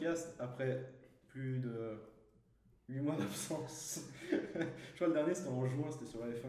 [0.00, 0.86] podcast après
[1.28, 1.98] plus de
[2.88, 4.08] 8 mois d'absence.
[4.30, 6.46] je crois le dernier c'était en juin, c'était sur la F1.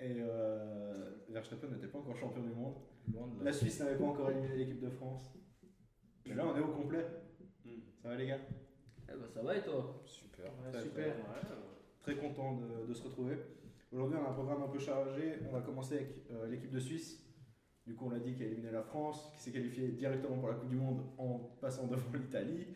[0.00, 2.76] Et euh, Verstappen n'était pas encore champion du monde.
[3.12, 5.36] Loin de La Suisse n'avait pas encore éliminé l'équipe de France.
[6.26, 7.04] Mais là on est au complet.
[7.64, 7.80] Hmm.
[8.00, 8.38] Ça va les gars?
[9.08, 10.00] Eh ben, ça va et toi?
[10.06, 10.44] Super.
[10.44, 11.06] Ouais, Très, super.
[11.06, 11.56] Ouais,
[12.02, 13.36] Très content de, de se retrouver.
[13.90, 15.40] Aujourd'hui, on a un programme un peu chargé.
[15.48, 17.27] On va commencer avec euh, l'équipe de Suisse.
[17.88, 20.50] Du coup, on l'a dit qui a éliminé la France, qui s'est qualifiée directement pour
[20.50, 22.66] la Coupe du Monde en passant devant l'Italie.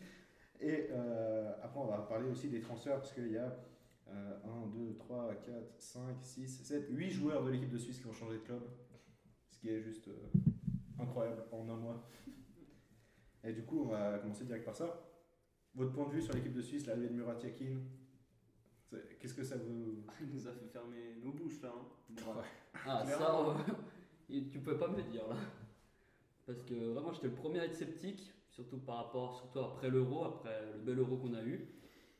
[0.59, 3.55] Et euh, après, on va parler aussi des transferts parce qu'il y a
[4.09, 8.07] euh, 1, 2, 3, 4, 5, 6, 7, 8 joueurs de l'équipe de Suisse qui
[8.07, 8.63] ont changé de club.
[9.51, 10.17] Ce qui est juste euh,
[10.99, 12.09] incroyable en un mois.
[13.43, 15.11] Et du coup, on va commencer direct par ça.
[15.75, 17.81] Votre point de vue sur l'équipe de Suisse, l'arrivée de Murat Yakin,
[19.19, 20.05] qu'est-ce que ça vous.
[20.21, 21.71] Il nous a fait fermer nos bouches là.
[21.71, 21.85] Hein.
[22.09, 22.33] Bon,
[22.87, 23.55] Ah, ça,
[24.29, 25.35] et tu pouvais pas me le dire là.
[26.45, 30.25] Parce que vraiment, j'étais le premier à être sceptique, surtout par rapport, surtout après l'euro,
[30.25, 31.67] après le bel euro qu'on a eu.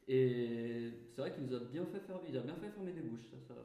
[0.08, 3.02] Et c'est vrai qu'il nous a bien fait fermer, il a bien fait fermer des
[3.02, 3.55] bouches, ça, ça,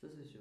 [0.00, 0.40] ça c'est sûr.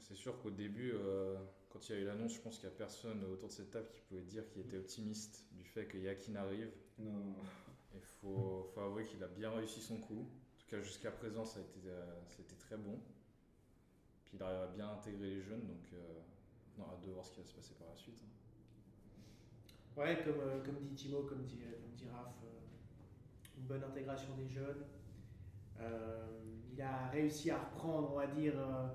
[0.00, 1.36] C'est sûr qu'au début, euh,
[1.70, 3.70] quand il y a eu l'annonce, je pense qu'il n'y a personne autour de cette
[3.70, 6.70] table qui pouvait dire qu'il était optimiste du fait que Yakin arrive.
[6.98, 7.34] Non.
[7.94, 10.20] Il faut, faut avouer qu'il a bien réussi son coup.
[10.54, 12.98] En tout cas, jusqu'à présent, ça a été, euh, c'était très bon.
[14.34, 16.20] Il arrive à bien intégrer les jeunes, donc euh,
[16.78, 18.20] on a hâte de voir ce qui va se passer par la suite.
[18.22, 20.00] hein.
[20.00, 20.58] Ouais, comme, euh,
[20.92, 24.84] dit comme dit, comme dit Raph, euh, une bonne intégration des jeunes.
[25.80, 26.26] Euh,
[26.72, 28.88] il a réussi à reprendre, on va dire, euh,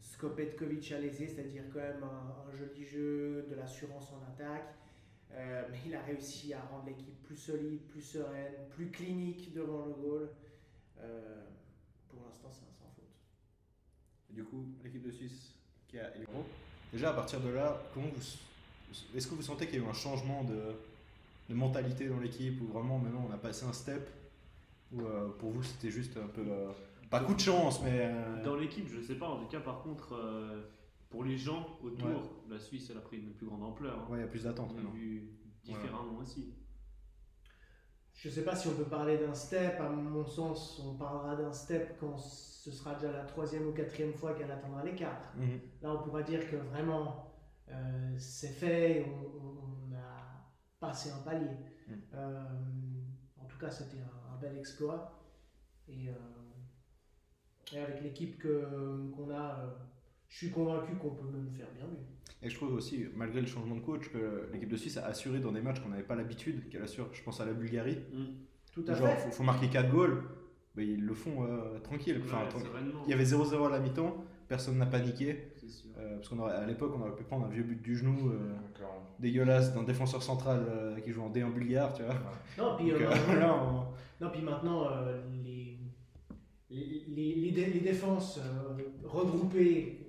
[0.00, 4.74] ce qu'Opetkovic a laissé, c'est-à-dire quand même un, joli jeu, de l'assurance en attaque.
[5.32, 9.86] Euh, mais il a réussi à rendre l'équipe plus solide, plus sereine, plus clinique devant
[9.86, 10.28] le goal.
[11.00, 11.42] Euh,
[12.08, 12.73] pour l'instant, c'est un
[14.34, 15.52] du coup, l'équipe de Suisse
[15.88, 16.44] qui a l'Euro.
[16.92, 18.22] Déjà, à partir de là, comment vous,
[19.16, 20.60] est-ce que vous sentez qu'il y a eu un changement de,
[21.48, 24.08] de mentalité dans l'équipe ou vraiment maintenant on a passé un step
[24.92, 26.42] Ou euh, pour vous c'était juste un peu.
[26.46, 26.70] euh,
[27.10, 28.00] pas coup de chance, mais.
[28.12, 29.28] euh, Dans l'équipe, je sais pas.
[29.28, 30.14] En tout cas, par contre,
[31.10, 33.98] pour les gens autour, la Suisse, elle a pris une plus grande ampleur.
[33.98, 34.06] hein.
[34.10, 34.90] Ouais, il y a plus d'attente On a maintenant.
[34.94, 35.28] vu
[35.64, 36.52] différemment aussi.
[38.14, 39.80] Je sais pas si on peut parler d'un step.
[39.80, 44.14] À mon sens, on parlera d'un step quand ce sera déjà la troisième ou quatrième
[44.14, 45.34] fois qu'elle atteindra les quatre.
[45.36, 45.60] Mhm.
[45.82, 47.26] Là, on pourra dire que vraiment,
[47.68, 50.48] euh, c'est fait, on, on- on a
[50.80, 51.50] passé un palier.
[51.88, 51.92] Mm.
[52.14, 52.44] Euh,
[53.40, 55.20] en tout cas, c'était un, un bel exploit.
[55.88, 56.12] Et, euh,
[57.72, 59.64] et avec l'équipe qu'on a,
[60.34, 62.02] je suis convaincu qu'on peut même faire bien mieux.
[62.42, 65.38] Et je trouve aussi, malgré le changement de coach, que l'équipe de Suisse a assuré
[65.38, 67.08] dans des matchs qu'on n'avait pas l'habitude qu'elle assure.
[67.12, 67.98] Je pense à la Bulgarie.
[68.72, 69.26] Tout à Genre, fait.
[69.26, 70.24] faut, faut marquer 4 goals.
[70.74, 72.20] Mais ils le font euh, tranquille.
[72.24, 72.66] Enfin, Ouais, tranquille.
[72.68, 75.52] sereinement, Il y avait 0-0 à la mi-temps, personne n'a paniqué.
[75.96, 78.56] Euh, parce qu'à l'époque, on aurait pu prendre un vieux but du genou euh,
[79.20, 82.14] dégueulasse d'un défenseur central euh, qui joue en D1 bulgare, tu vois.
[82.58, 85.78] Non, puis, Donc, euh, euh, là, on- Non, puis maintenant, euh, les,
[86.70, 88.74] les, les, les dé- les défenses euh,
[89.04, 90.03] regroupées,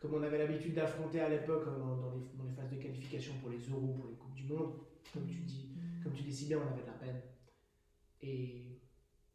[0.00, 2.76] comme on avait l'habitude d'affronter à l'époque euh, dans, dans les, dans les phases de
[2.76, 4.72] qualification pour les euros, pour les Coupes du Monde,
[5.12, 5.70] comme tu dis,
[6.02, 7.20] comme tu dis si bien, on avait de la peine.
[8.22, 8.80] Et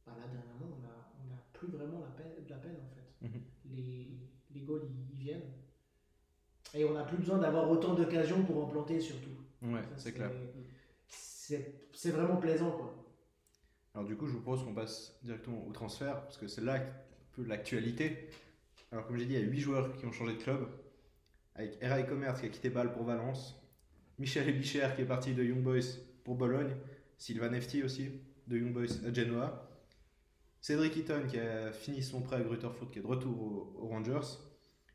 [0.06, 2.90] bah, là, dernièrement, on n'a on a plus vraiment la peine, de la peine en
[2.96, 3.28] fait.
[3.28, 3.42] Mhm.
[3.66, 4.20] Les,
[4.52, 5.52] les goals, ils, ils viennent.
[6.74, 9.30] Et on n'a plus besoin d'avoir autant d'occasions pour en planter surtout.
[9.62, 10.32] Ouais, c'est clair.
[11.08, 12.94] C'est c'est vraiment plaisant quoi.
[13.94, 16.76] Alors du coup, je vous propose qu'on passe directement au transfert, parce que c'est là
[16.76, 16.86] un
[17.32, 18.30] peu l'actualité.
[18.96, 20.70] Alors comme j'ai dit, il y a 8 joueurs qui ont changé de club,
[21.54, 23.62] avec Ray Commerce qui a quitté Bâle pour Valence,
[24.20, 26.74] Michel Ebicher qui est parti de Young Boys pour Bologne,
[27.18, 28.10] Sylvain Nefti aussi,
[28.48, 29.70] de Young Boys à Genoa,
[30.62, 34.38] Cédric Eaton qui a fini son prêt à Grutterfurt qui est de retour aux, Rangers,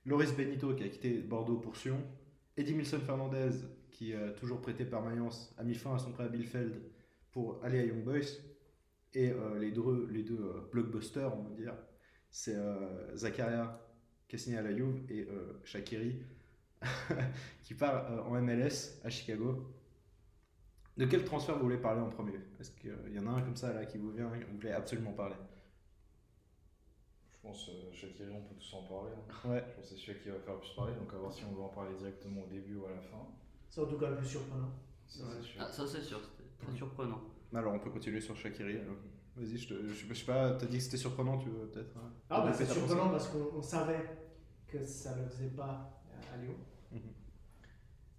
[0.06, 2.02] Loris Benito qui a quitté Bordeaux pour Sion,
[2.56, 3.50] Eddie Milson Fernandez
[3.90, 6.72] qui a toujours prêté par Mayence a mis fin à son prêt à Bielefeld
[7.32, 8.40] pour aller à Young Boys.
[9.12, 11.74] Et euh, les deux, les deux euh, blockbusters, on va dire,
[12.30, 13.89] c'est euh, Zakaria
[14.30, 16.22] qui signé à la Juve et euh, Shakiri
[17.64, 19.66] qui part euh, en MLS à Chicago.
[20.96, 22.38] De quel transfert vous voulez parler en premier?
[22.60, 24.70] Est-ce qu'il y en a un comme ça là qui vous vient et vous voulez
[24.70, 25.34] absolument parler
[27.32, 29.10] Je pense euh, Shaqiri, on peut tous en parler.
[29.16, 29.48] hein.
[29.48, 29.64] Ouais.
[29.68, 31.42] Je pense que c'est celui qui va faire le plus parler, donc à voir si
[31.44, 33.26] on veut en parler directement au début ou à la fin.
[33.68, 34.70] C'est en tout cas le plus surprenant.
[35.06, 35.60] Ça, c'est sûr.
[35.64, 37.20] Ah, ça c'est sûr, c'était très surprenant.
[37.54, 38.78] Alors on peut continuer sur Shakiri.
[39.36, 41.96] Vas-y, je, te- je, je sais pas, t'as dit que c'était surprenant, tu veux peut-être
[41.96, 44.04] hein, Ah, bah, c'est surprenant parce qu'on on savait
[44.70, 46.02] que ça ne le faisait pas
[46.32, 46.54] à Lyon.
[46.92, 47.00] Mhm.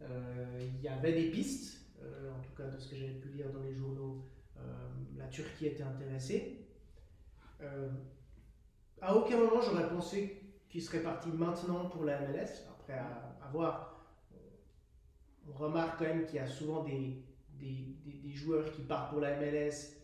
[0.01, 3.29] Euh, Il y avait des pistes, euh, en tout cas de ce que j'avais pu
[3.29, 4.25] lire dans les journaux.
[4.57, 6.67] euh, la Turquie était intéressée.
[7.61, 7.89] Euh,
[9.01, 12.65] à aucun moment j'aurais pensé qu'il serait parti maintenant pour la MLS.
[12.69, 14.05] Après, à, à voir,
[15.47, 17.23] on remarque quand même qu'il y a souvent des,
[17.59, 19.97] des, des- des joueurs qui partent pour la MLS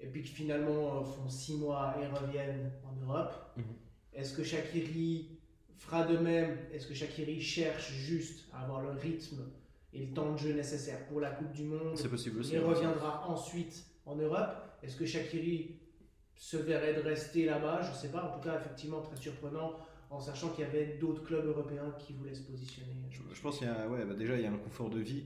[0.00, 3.32] et puis qui finalement euh, font six mois et reviennent en Europe.
[3.56, 3.64] Mhm.
[4.12, 5.33] Est-ce que Shakiri
[5.84, 9.42] fera de même Est-ce que Shakiri cherche juste à avoir le rythme
[9.92, 12.54] et le temps de jeu nécessaire pour la Coupe du Monde C'est possible aussi.
[12.54, 14.50] et reviendra ensuite en Europe?
[14.82, 15.76] Est-ce que Shakiri
[16.36, 17.82] se verrait de rester là-bas?
[17.82, 18.24] Je ne sais pas.
[18.24, 19.72] En tout cas, effectivement, très surprenant
[20.10, 22.94] en sachant qu'il y avait d'autres clubs européens qui voulaient se positionner.
[23.10, 24.98] Je, je pense qu'il y a, ouais, bah déjà, il y a un confort de
[25.00, 25.24] vie.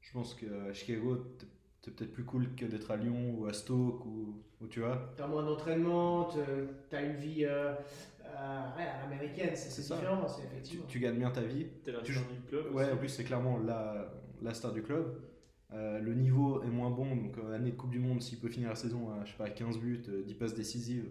[0.00, 1.46] Je pense qu'à Chicago, t'es-
[1.82, 5.12] t'es peut-être plus cool que d'être à Lyon ou à Stoke ou, ou tu vois.
[5.16, 6.28] Tu as moins d'entraînement,
[6.90, 7.72] tu as une vie euh,
[8.32, 10.84] euh, ouais, américaine, c'est différent, c'est Tu, effectivement.
[10.88, 11.66] tu gagnes bien ta vie.
[11.84, 12.74] T'es la Tu- star du club.
[12.74, 12.92] Ouais, aussi.
[12.92, 15.20] en plus, c'est clairement la, la star du club.
[15.72, 18.48] Euh, le niveau est moins bon, donc euh, année de Coupe du Monde, s'il peut
[18.48, 21.06] finir la saison à, je sais pas, 15 buts, euh, 10 passes décisives,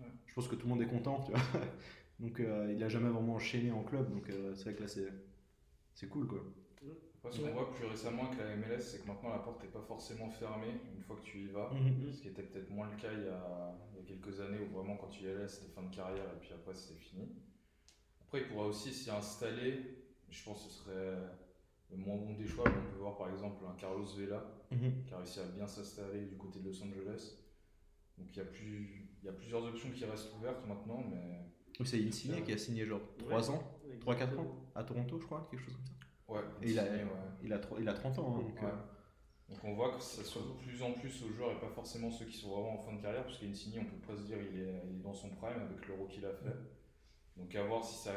[0.00, 0.06] Ouais.
[0.26, 1.40] je pense que tout le monde est content, tu vois.
[2.18, 4.88] Donc euh, il a jamais vraiment enchaîné en club, donc euh, c'est vrai que là
[4.88, 5.12] c'est,
[5.92, 6.42] c'est cool quoi.
[7.30, 9.80] Ce qu'on voit plus récemment avec la MLS, c'est que maintenant la porte n'est pas
[9.82, 11.70] forcément fermée une fois que tu y vas.
[11.72, 12.12] Mhm.
[12.12, 14.58] Ce qui était peut-être moins le cas il y, a, il y a quelques années
[14.60, 17.28] où vraiment quand tu y allais c'était fin de carrière et puis après c'était fini.
[18.22, 19.98] Après il pourra aussi s'y installer,
[20.30, 21.16] je pense que ce serait
[21.90, 25.04] le moins bon des choix, mais on peut voir par exemple un Carlos Vela Mhm.
[25.06, 27.36] qui a réussi à bien s'installer du côté de Los Angeles.
[28.18, 31.40] Donc il y, a plus, il y a plusieurs options qui restent ouvertes maintenant, mais
[31.78, 33.62] Oui, c'est Insigne qui a signé genre 3 ans,
[34.00, 35.92] 3-4 ans à Toronto, je crois, quelque chose comme ça.
[36.28, 37.10] Ouais, Et il a- signé, ouais.
[37.42, 38.68] Il a, tro- il a 30 ans, hein, donc Ouais.
[38.68, 41.68] euh, Donc on voit que ça soit de plus en plus aux joueurs et pas
[41.68, 44.26] forcément ceux qui sont vraiment en fin de carrière, parce qu'Insigne, on peut pas se
[44.26, 46.56] dire il est, il est dans son prime avec l'euro qu'il a fait.
[47.36, 48.12] Donc à voir si ça,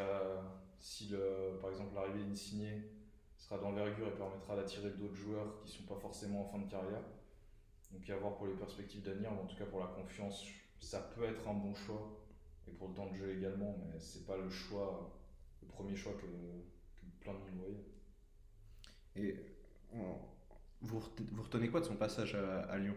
[0.80, 2.82] si le, par exemple l'arrivée d'Insigne
[3.38, 7.04] sera d'envergure et permettra d'attirer d'autres joueurs qui sont pas forcément en fin de carrière.
[7.92, 10.46] Donc à voir pour les perspectives d'avenir, mais en tout cas pour la confiance,
[10.80, 12.10] ça peut être un bon choix
[12.68, 15.12] et pour le temps de jeu également, mais c'est pas le choix,
[15.62, 17.84] le premier choix que, que plein de monde voyait.
[19.16, 19.36] Et
[19.94, 20.16] on-
[20.82, 22.96] vous, ret- vous retenez quoi de son passage à, à Lyon?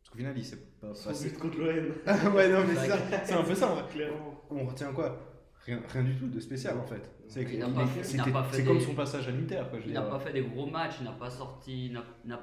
[0.00, 1.30] Parce qu'au final, il s'est pas Son passé.
[1.30, 1.66] but contre l'OM.
[2.34, 3.84] ouais, non, mais C'est c'est ça, c'est un peu ça en vrai.
[3.90, 4.44] Clairement.
[4.50, 5.30] On retient quoi?
[5.64, 7.10] Rien, rien du tout de spécial en fait.
[7.26, 9.62] C'est est- comme son passage à l'Inter.
[9.70, 11.90] quoi, je veux Il n'a pas fait des gros matchs, il n'a pas sorti,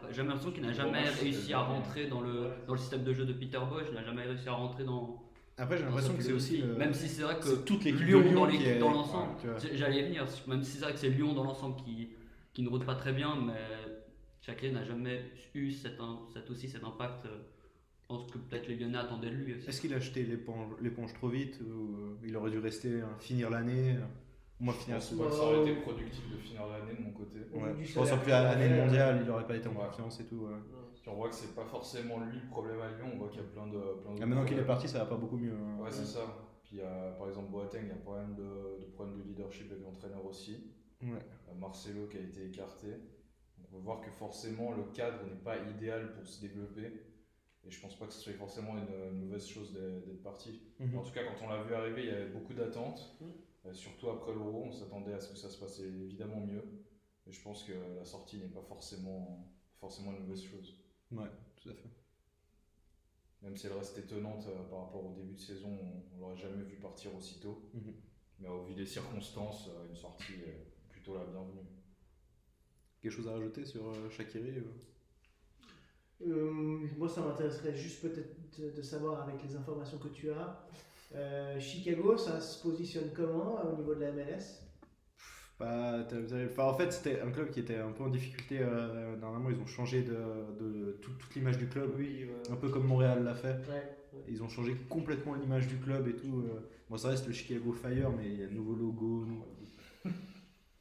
[0.10, 3.26] j'ai l'impression qu'il n'a jamais réussi à rentrer dans le, dans le système de jeu
[3.26, 5.22] de Peter Bosch, il n'a jamais réussi à rentrer dans.
[5.56, 6.58] Après, j'ai l'impression que c'est aussi.
[6.64, 9.34] le- Même si c'est vrai que c'est toute l'équipe de Lyon, Lyon dans est- l'ensemble.
[9.60, 12.10] J- j'allais y venir, même si c'est vrai que c'est Lyon dans l'ensemble qui,
[12.54, 13.60] qui ne route pas très bien, mais
[14.44, 15.22] Chacun n'a jamais
[15.54, 17.26] eu cet, un- cet aussi cet impact.
[17.28, 17.38] euh,
[18.02, 19.70] Je pense que peut-être les Lyonnais attendaient de lui aussi.
[19.70, 23.52] Est-ce qu'il a acheté l'éponge trop vite ou euh, il aurait dû rester, hein, finir
[23.52, 24.02] l'année euh,
[24.60, 27.12] Moi, Je finir pense pas que ça aurait été productif de finir l'année de mon
[27.12, 27.38] côté.
[27.54, 27.86] Ouais.
[27.86, 29.86] Je pense en plus à l'année mondiale, il aurait pas été en Ouais.
[29.86, 30.38] confiance et tout.
[30.38, 30.56] ouais.
[31.00, 33.42] Puis on voit que c'est pas forcément lui le problème à Lyon, on voit qu'il
[33.42, 33.78] y a plein de.
[33.78, 35.54] Plein Ah, maintenant qu'il est parti, ça va pas beaucoup mieux.
[35.54, 35.82] hein.
[35.84, 36.22] Ouais, c'est ça.
[36.64, 39.18] Puis il y a, par exemple Boateng, il y a pas mal de, de problèmes
[39.20, 40.72] de leadership avec l'entraîneur aussi.
[41.04, 41.20] Ouais.
[41.50, 42.92] Euh, Marcelo qui a été écarté.
[43.58, 46.92] Donc on peut voir que forcément le cadre n'est pas idéal pour se développer.
[47.64, 50.62] Et je pense pas que ce soit forcément une, une mauvaise chose d'être parti.
[50.80, 50.98] Mhm.
[50.98, 53.18] En tout cas, quand on l'a vu arriver, il y avait beaucoup d'attentes.
[53.66, 56.64] Euh, surtout après l'Euro, on s'attendait à ce que ça se passait évidemment mieux.
[57.28, 60.76] Et je pense que la sortie n'est pas forcément, forcément une mauvaise chose.
[61.12, 61.90] Ouais, tout à fait.
[63.44, 66.38] Même si elle reste étonnante euh, par rapport au début de saison, on, on l'aurait
[66.38, 67.70] jamais vu partir aussitôt.
[67.74, 67.94] Mhm.
[68.40, 70.34] Mais au vu des circonstances, euh, une sortie
[71.02, 71.66] plutôt la bienvenue.
[73.02, 74.64] Quelque chose à rajouter sur euh, Shaqiri euh
[76.28, 76.52] Euh,
[76.98, 80.64] moi, ça m'intéresserait juste peut-être de, savoir avec les informations que tu as.
[81.16, 84.62] Euh, Chicago, ça se positionne comment euh, au niveau de la MLS
[85.58, 86.50] Pas terrible.
[86.52, 88.60] Enfin, en fait, c'était un club qui était un peu en difficulté.
[88.62, 90.14] Euh, dernièrement, ils ont changé de,
[90.60, 91.96] de tout- toute l'image du club.
[91.98, 93.58] Oui, Un peu comme Montréal l'a fait.
[93.68, 93.98] Ouais.
[94.28, 96.44] Ils ont changé complètement l'image du club et tout.
[96.90, 99.26] Bon, ça reste le Chicago Fire, mais il y a un nouveau logo.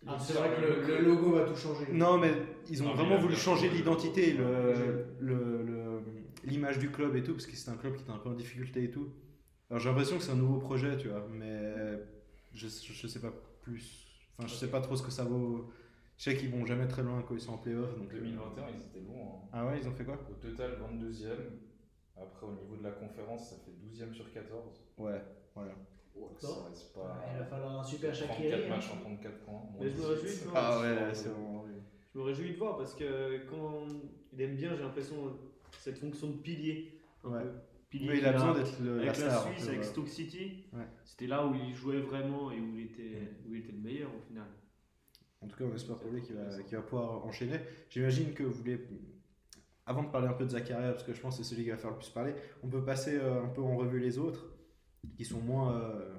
[0.06, 1.86] Ah, c'est vrai que le, le logo va tout changer.
[1.92, 2.32] Non, mais
[2.70, 5.04] ils ont Non, vraiment voulu changer l'identité, le- Ouais.
[5.20, 6.02] le- le-
[6.44, 8.34] l'image du club et tout, parce que c'était un club qui était un peu en
[8.34, 9.08] difficulté et tout.
[9.68, 11.74] Alors j'ai l'impression que c'est un nouveau projet, tu vois, mais
[12.54, 14.06] je, je sais pas plus.
[14.38, 15.70] Enfin, je sais pas trop ce que ça vaut.
[16.16, 17.94] Je sais qu'ils vont jamais très loin quand ils sont en playoff.
[17.94, 19.22] En Donc, euh, 2021, ils étaient loin.
[19.44, 19.48] hein.
[19.52, 20.18] Ah ouais, ils ont fait quoi?
[20.30, 21.36] Au total, 22e.
[22.16, 24.82] Après, au niveau de la conférence, ça fait 12e sur 14.
[24.98, 25.22] Ouais,
[25.54, 25.72] voilà.
[26.38, 27.24] Ça reste pas.
[27.32, 28.64] Il va falloir un super 34 Shaqiri.
[28.64, 28.68] hein.
[28.68, 29.62] matchs en 34 points.
[29.78, 30.06] Mais je me 18.
[30.06, 30.54] réjouis de voir.
[30.56, 31.64] Ah ouais, c'est vraiment.
[32.12, 33.86] Je me réjouis de voir parce que quand
[34.32, 35.16] il aime bien, j'ai l'impression,
[35.78, 36.96] cette fonction de pilier.
[37.24, 37.42] un Ouais.
[37.42, 37.50] peu.
[37.90, 39.42] Pilier Mais il a besoin d'être le- Avec la star.
[39.48, 39.84] Suisse, peu, avec.
[39.84, 40.86] Stoke City, Ouais.
[41.04, 44.10] c'était là où il jouait vraiment et où il était, où il était le meilleur
[44.16, 44.46] au final.
[45.42, 47.58] En tout cas, on espère pour lui qu'il va, qu'il va pouvoir enchaîner.
[47.88, 48.78] J'imagine que vous voulez,
[49.86, 51.70] avant de parler un peu de Zakaria, parce que je pense que c'est celui qui
[51.70, 54.46] va faire le plus parler, on peut passer euh, un peu en revue les autres,
[55.16, 56.14] qui sont moins euh,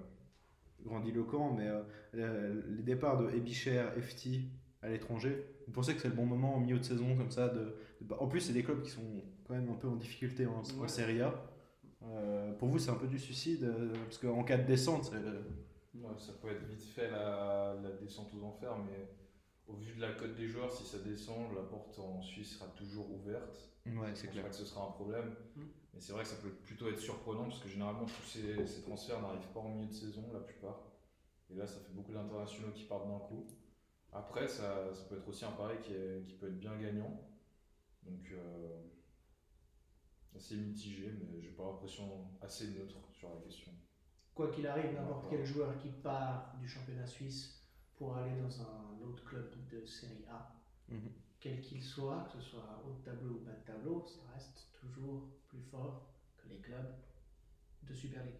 [0.85, 1.81] grandiloquents, mais euh,
[2.13, 4.29] le- les départs de Ebicher, FT
[4.81, 7.47] à l'étranger, Vous pensez que c'est le bon moment au milieu de saison comme ça
[7.47, 10.45] de, de- En plus, c'est des clubs qui sont quand même un peu en difficulté
[10.47, 10.88] en, en Ouais.
[10.88, 11.33] Serie A.
[12.03, 15.11] Euh, pour vous, c'est un peu du suicide euh, parce qu'en cas de descente,
[15.93, 19.09] Ouais, ça peut être vite fait la, la descente aux enfers, mais
[19.67, 22.67] au vu de la cote des joueurs, si ça descend, la porte en Suisse sera
[22.71, 23.69] toujours ouverte.
[23.85, 24.43] ouais, Je c'est pense clair.
[24.43, 25.35] pas que ce sera un problème.
[25.93, 28.81] Mais c'est vrai que ça peut plutôt être surprenant parce que généralement tous ces, ces
[28.81, 30.79] transferts n'arrivent pas en milieu de saison, la plupart.
[31.50, 33.45] Et là, ça fait beaucoup d'internationaux qui partent d'un coup.
[34.13, 37.21] Après, ça, ça peut être aussi un pari qui, est- qui peut être bien gagnant.
[38.03, 38.79] Donc, euh,
[40.36, 43.71] assez mitigé, mais j'ai pas l'impression assez neutre sur la question.
[44.33, 47.62] Quoi qu'il arrive, n'importe quel joueur qui part du championnat suisse
[47.95, 50.55] pour aller dans un autre club de série A,
[50.88, 51.12] Mhm.
[51.39, 54.69] quel qu'il soit, que ce soit haut de tableau ou bas de tableau, ça reste
[54.79, 56.89] toujours plus fort que les clubs
[57.84, 58.39] de Super League.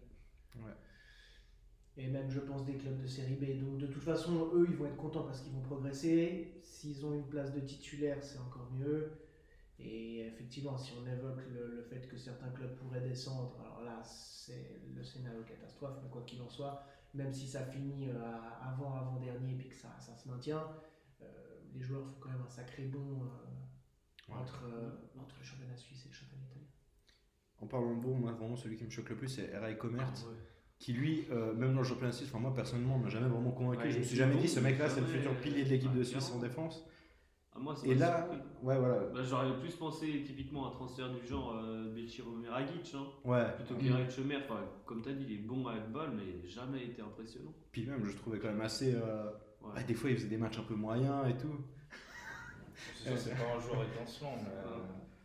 [0.56, 0.72] Ouais.
[1.98, 3.58] Et même, je pense, des clubs de série B.
[3.58, 6.58] Donc, de toute façon, eux, ils vont être contents parce qu'ils vont progresser.
[6.62, 9.10] S'ils ont une place de titulaire, c'est encore mieux.
[9.78, 14.02] Et effectivement, si on évoque le, le fait que certains clubs pourraient descendre, alors là,
[14.04, 16.82] c'est le scénario catastrophe, mais quoi qu'il en soit,
[17.14, 20.66] même si ça finit euh, à- avant, avant-dernier, et puis que ça, ça se maintient,
[21.20, 21.24] euh,
[21.74, 23.26] les joueurs font quand même un sacré bond euh,
[24.28, 24.36] Ouais.
[24.38, 26.41] entre, euh, entre le championnat suisse et le championnat.
[27.62, 30.08] En parlant de bon, moi vraiment celui qui me choque le plus, c'est Rai Comert,
[30.12, 30.34] Ah ouais.
[30.78, 33.84] qui lui, euh, même dans le championnat suisse, enfin moi personnellement, m'a jamais vraiment convaincu.
[33.84, 35.92] Ouais, je me suis jamais bon, dit, ce mec-là, c'est le futur pilier de l'équipe
[35.94, 36.84] de Suisse en défense.
[37.54, 38.28] Ah, moi, Et là,
[38.62, 38.98] ouais, voilà.
[39.14, 43.44] Bah, J'aurais plus pensé typiquement à un transfert du genre euh, Belchiro Meragic, hein, Ouais.
[43.56, 44.38] plutôt qu'Eric Chemer.
[44.42, 47.52] Enfin, comme tu as dit, il est bon avec balle, mais jamais été impressionnant.
[47.70, 48.94] Puis même, je trouvais quand même assez.
[48.94, 49.30] euh,
[49.62, 49.74] Ouais.
[49.76, 51.54] ouais, des fois, il faisait des matchs un peu moyens et tout.
[53.04, 54.78] C'est pas un joueur étincelant, mais euh,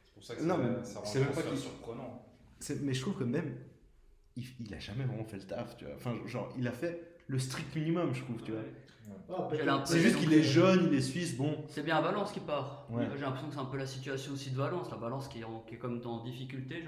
[0.06, 2.27] c'est pour ça que Non, ça, mais ça rend c'est le même pas surprenant.
[2.60, 3.56] C'est- Mais je trouve que même,
[4.36, 5.94] il, il a jamais vraiment fait le taf, tu vois.
[5.96, 8.62] Enfin, genre, il a fait le strict minimum, je trouve, tu vois.
[8.62, 9.86] Ouais.
[9.86, 11.64] C'est juste qu'il est jeune, il est suisse, bon.
[11.70, 12.88] C'est bien à Valence qui part.
[12.90, 13.06] Ouais.
[13.16, 14.90] J'ai l'impression que c'est un peu la situation aussi de Valence.
[14.92, 16.84] La Valence qui est, en- qui est comme en difficulté,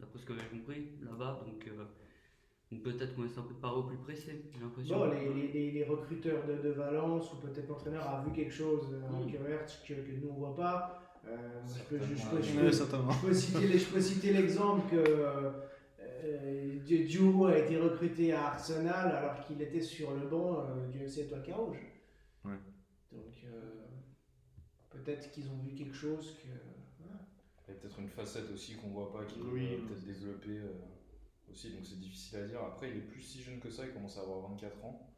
[0.00, 1.40] d'après ce que j'ai compris, là-bas.
[1.46, 1.84] Donc, euh,
[2.72, 4.96] donc peut-être qu'on est un peu de au plus pressé, j'ai l'impression.
[4.98, 8.52] Bon, les, les, les, les recruteurs de, de Valence, ou peut-être l'entraîneur a vu quelque
[8.52, 9.32] chose euh, en Mm.
[9.32, 11.09] Kemerts que, que nous on voit pas.
[11.26, 11.36] Euh,
[11.68, 12.70] je, peux, je, je
[13.32, 20.12] je citer, l'exemple que euh, Diouro a été recruté à Arsenal alors qu'il était sur
[20.12, 21.78] le banc euh, du FC Étoile Carouge.
[22.44, 22.58] Ouais.
[23.12, 23.86] Donc euh,
[24.90, 26.48] peut-être qu'ils ont vu quelque chose que.
[27.68, 30.00] Il y a peut-être une facette aussi qu'on voit pas, qui peut Oui, euh, peut-être
[30.00, 30.72] c'est développer euh,
[31.48, 32.60] aussi, donc c'est difficile à dire.
[32.60, 35.14] Après, il est plus si jeune que ça, il commence à avoir 24 ans.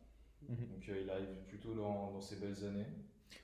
[0.49, 0.57] Mhm.
[0.69, 2.87] Donc euh, il arrive plutôt dans, dans ses belles années.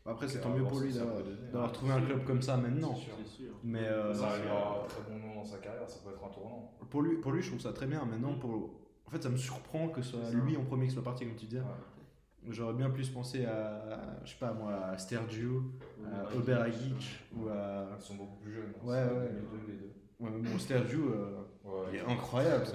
[0.06, 2.94] Après, c'est tant mieux voir pour lui d'avoir Ouais, trouvé un club comme ça maintenant.
[2.94, 3.14] C'est sûr.
[3.24, 3.52] C'est sûr.
[3.62, 6.24] Mais euh, ça arrivera à un très bon moment dans sa carrière, ça peut être
[6.24, 6.72] un tournant.
[6.90, 8.04] pour lui, pour lui, je trouve ça très bien.
[8.04, 8.80] Maintenant, pour...
[9.06, 11.36] en fait, ça me surprend que ce soit lui en premier qui soit parti, comme
[11.36, 11.60] tu disais.
[11.60, 12.50] Ouais.
[12.50, 15.72] J'aurais bien plus pensé à, je sais pas moi, à Stergiou,
[16.10, 17.88] à Oberagic ou à.
[17.98, 18.72] Ils sont beaucoup plus jeunes.
[18.80, 18.86] hein.
[18.86, 19.28] Ouais, ouais.
[19.28, 19.92] 2002, les deux.
[20.20, 22.64] Bon, euh, Ouais, il est incroyable.
[22.64, 22.74] Donc,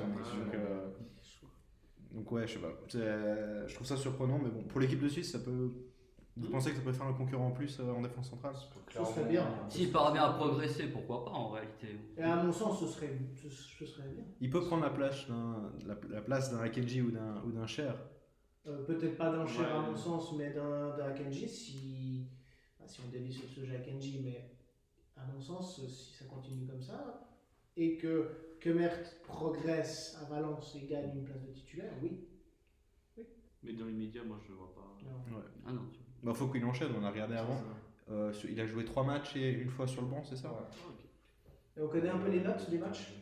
[0.52, 0.58] ouais.
[0.60, 0.88] euh,
[2.12, 2.70] donc ouais, je sais pas.
[3.68, 5.72] Je trouve ça surprenant, mais bon, pour l'équipe de Suisse, ça peut.
[6.36, 8.56] Vous pensez que ça peut faire un concurrent en plus euh, en défense centrale?
[8.90, 9.48] Ça serait bien.
[9.70, 13.50] S'il parvient à progresser, pourquoi pas en réalité Et à mon sens, ce serait, ce,
[13.50, 14.24] ce serait bien.
[14.42, 17.68] Il peut prendre la place d'un la, la place d'un Akenji ou d'un ou d'un
[17.68, 17.96] Cher.
[18.66, 22.28] Euh, Peut-être pas d'un cher à mon sens, mais d'un d'un Akenji, si,
[22.80, 24.50] bah, si on dévie sur ce jeu Akenji, mais
[25.18, 27.30] à mon sens, si ça continue comme ça,
[27.78, 32.22] et que Kemert progresse à Valence et gagne une place de titulaire, oui.
[33.62, 34.98] Mais dans l'immédiat, moi, je le vois pas.
[35.04, 35.42] Non.
[35.66, 37.62] Ah non, tu- Bah, faut qu'il enchaîne, on a regardé avant.
[38.10, 40.58] Euh, il a joué trois matchs et une fois sur le banc, c'est ça Ouais.
[41.78, 43.14] Et on connaît un peu les notes des matchs?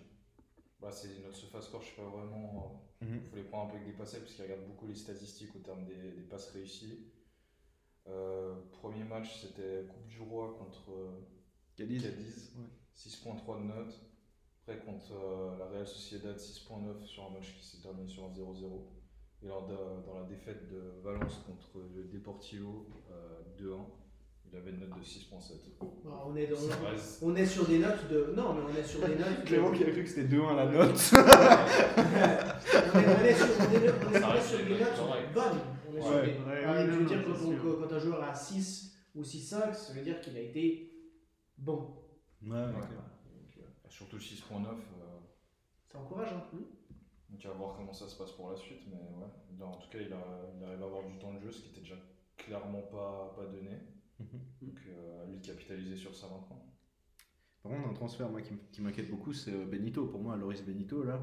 [0.79, 2.84] Bah, c'est notre surface score, je sais pas vraiment.
[3.01, 3.22] Il Mhm.
[3.29, 5.60] faut les prendre un peu avec des passettes parce qu'ils regardent beaucoup les statistiques au
[5.60, 7.08] terme des, des passes réussies.
[8.08, 11.20] Euh, premier match, c'était Coupe du Roi contre euh,
[11.75, 12.03] Cadiz.
[12.03, 12.65] Cadiz, Ouais.
[12.96, 14.01] 6.3 de notes.
[14.67, 18.29] Après, contre euh, la Real Sociedad, 6.9 sur un match qui s'est terminé sur un
[18.31, 18.84] 0-0.
[19.43, 23.88] Et lors de- dans la défaite de Valence contre le Deportivo, euh, 2-1,
[24.51, 25.57] il avait une note de 6.7.
[26.05, 28.33] Bah, on, est dans- Ça reste- on est sur des notes de.
[28.36, 29.39] Non, mais on est sur des notes.
[29.41, 30.91] de- Clément qui a cru que c'était 2-1 la note.
[31.13, 35.60] on est, on est sur, on est- on est Ça reste sur des notes bonnes.
[35.89, 36.21] On est sur Ouais.
[36.25, 39.93] des- Ouais, Ah, oui, je veux dire, quand, un joueur a 6 ou 6-5, ça
[39.93, 40.91] veut dire qu'il a été
[41.57, 41.95] bon.
[42.43, 42.71] Ouais, Ouais.
[42.74, 44.67] Donc, euh, Surtout le 6.9.
[45.00, 45.19] euh,
[45.91, 46.29] ça encourage.
[46.33, 46.43] Hein.
[47.31, 49.31] Donc à voir comment ça se passe pour la suite, mais ouais.
[49.59, 50.21] Là, en tout cas, il, a,
[50.57, 51.95] il arrive à avoir du temps de jeu, ce qui était déjà
[52.38, 53.77] clairement pas, pas donné.
[54.19, 54.39] Mhm.
[54.61, 56.65] Donc euh, à lui de capitaliser sur ça maintenant.
[57.63, 60.07] Par contre, un transfert moi, qui, m'inquiète beaucoup, c'est euh, Benito.
[60.07, 61.19] Pour moi, Loris Benito, là,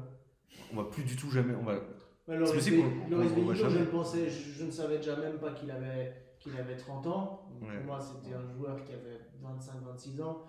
[0.71, 1.53] on va plus du tout jamais.
[1.53, 1.79] On va...
[2.27, 5.51] Mais Loris, possible Loris Benito, je ne pensais, je, je ne savais déjà même pas
[5.51, 7.45] qu'il avait qu'il avait 30 ans.
[7.51, 7.77] Donc, Ouais.
[7.77, 10.45] Pour moi, c'était un joueur qui avait 25-26 ans.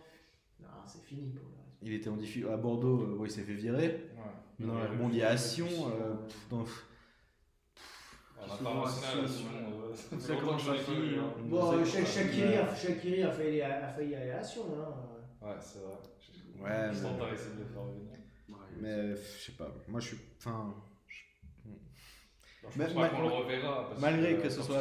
[0.61, 1.60] Non, c'est fini pour reste.
[1.83, 4.11] Il était en difficulté à Bordeaux, euh, bon, il s'est fait virer.
[4.17, 4.23] Ouais.
[4.59, 6.65] Maintenant, Il pu remondiation, faire plus, euh, pff, dans-
[8.43, 8.47] À
[8.89, 9.47] Sion, Sion,
[10.19, 10.79] ça fait longtemps que à je l'ai
[11.19, 11.35] hein.
[11.45, 11.85] Bon, c'est euh,
[12.55, 12.67] a,
[13.23, 14.63] a failli, a failli aller à Sion.
[14.79, 15.47] Hein.
[15.47, 15.95] Ouais, c'est vrai.
[16.61, 18.11] Ouais, Ils mais- ont essayé de le faire revenir.
[18.49, 18.57] Ouais.
[18.81, 20.19] Mais je sais pas, moi je suis.
[20.39, 20.75] Enfin.
[22.71, 23.89] Je pense pas qu'on le reverra.
[23.89, 24.77] Parce malgré que ce soit-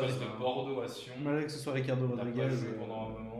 [0.83, 3.38] à Sion, Malgré que ce soit Ricardo Rodriguez, euh, pendant un moment.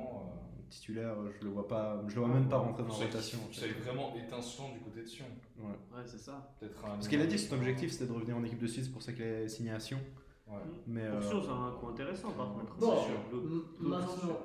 [0.69, 3.39] Euh, titulaire, je le vois pas, je le vois même pas rentrer dans la rotation.
[3.51, 5.25] Ça est vraiment étincelant du côté de Sion.
[5.57, 5.65] Ouais.
[5.67, 6.55] Ouais, c'est ça.
[6.59, 6.89] Peut-être un.
[6.89, 8.91] Parce qu'il a dit que son objectif c'était de revenir en équipe de Suisse, c'est
[8.91, 9.99] pour ça qu'il a signé à Sion.
[10.47, 10.55] Ouais.
[10.87, 12.75] Mais Pour euh, sûr, c'est un coup intéressant par contre.
[12.77, 12.95] Bon,
[13.79, 14.39] maintenant,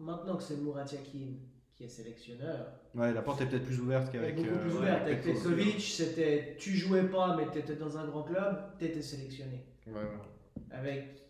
[0.00, 1.36] maintenant que c'est Murat Yakin
[1.74, 4.36] qui est sélectionneur, ouais, la porte est peut-être plus ouverte est qu'avec.
[4.36, 5.02] beaucoup plus euh, ouverte.
[5.02, 5.80] Avec Petkovic.
[5.80, 9.64] C'était tu jouais pas, mais tu étais dans un grand club, tu étais sélectionné.
[9.86, 10.64] Ouais, ouais.
[10.72, 11.27] Avec, euh,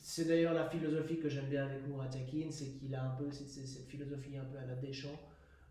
[0.00, 3.30] c'est d'ailleurs la philosophie que j'aime bien avec Murat Yakin, c'est qu'il a un peu
[3.30, 5.20] cette, philosophie un peu à la Deschamps,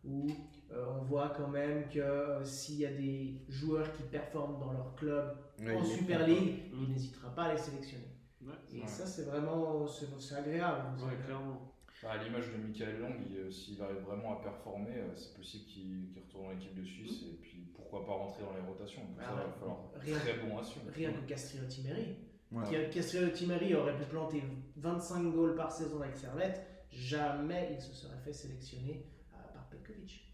[0.05, 0.27] où
[0.71, 4.71] euh, on voit quand même que euh, s'il y a des joueurs qui performent dans
[4.73, 6.83] leur club Ouais, en Super League, Mm.
[6.83, 8.07] il n'hésitera pas à les sélectionner.
[8.41, 10.97] Ouais, Et ça, c'est vraiment c'est, c'est agréable.
[11.03, 11.73] ouais, clairement.
[12.01, 15.35] Bah, à l'image de Michael Lang, il, euh, s'il arrive vraiment à performer, euh, c'est
[15.35, 18.61] possible qu'il qu'il retourne en équipe de Suisse et puis pourquoi pas rentrer dans les
[18.65, 19.01] rotations.
[19.07, 20.55] Pour ça, il va falloir Rien- très bon.
[20.95, 22.15] Rien que Castrillo Timeri.
[22.51, 22.89] Ouais.
[22.91, 24.43] Castrillo Timeri aurait pu planter
[24.77, 30.25] 25 goals par saison avec Servette, jamais il se serait fait sélectionner euh, par Petkovic.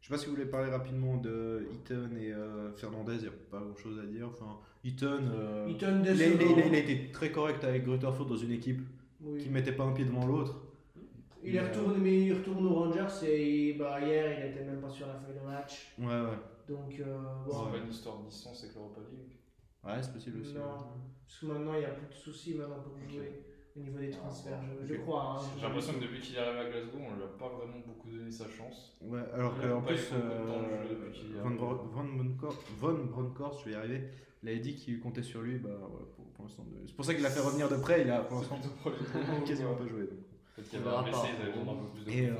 [0.00, 3.26] Je sais pas si vous voulez parler rapidement de Eaton et euh, Fernandez, il n'y
[3.26, 4.28] a pas grand chose à dire.
[4.28, 6.54] Enfin, Eaton, euh, Eaton il, a, il a- décevant.
[6.56, 8.82] il a- il a été très correct avec Grutterford dans une équipe
[9.20, 9.40] Oui.
[9.42, 10.62] qui mettait pas un pied devant l'autre.
[11.42, 14.88] Il est retourné, mais il retourne aux Rangers et bah, hier il était même pas
[14.90, 15.92] sur la feuille de match.
[15.98, 16.38] Ouais, ouais.
[16.68, 17.70] Donc euh, C'est bon.
[17.70, 19.36] pas une histoire de licence avec l'Europa League.
[19.84, 20.54] Ouais, c'est possible aussi.
[20.54, 20.62] Non,
[21.26, 23.42] parce que maintenant il n'y a plus de soucis maintenant pour jouer
[23.76, 24.58] au niveau des transferts,
[24.88, 25.36] je, crois.
[25.38, 25.42] hein.
[25.56, 28.08] J'ai l'impression que depuis qu'il est arrivé à Glasgow, on lui a pas vraiment beaucoup
[28.10, 28.96] donné sa chance.
[29.02, 33.72] Ouais, alors qu'en plus, euh, jeu depuis qu'il est Von, Bronckhorst- Von Bronckhorst, je vais
[33.72, 34.08] y arriver,
[34.42, 35.58] il avait dit qu'il comptait sur lui.
[35.58, 38.00] Bah, ouais, pour, pour l'instant, de- c'est pour ça qu'il l'a fait revenir de près.
[38.02, 38.58] Il a pour l'instant
[39.46, 40.04] quasiment pas joué.
[40.06, 40.18] donc.
[40.58, 42.34] Avait un blessé, peu plus de Et euh,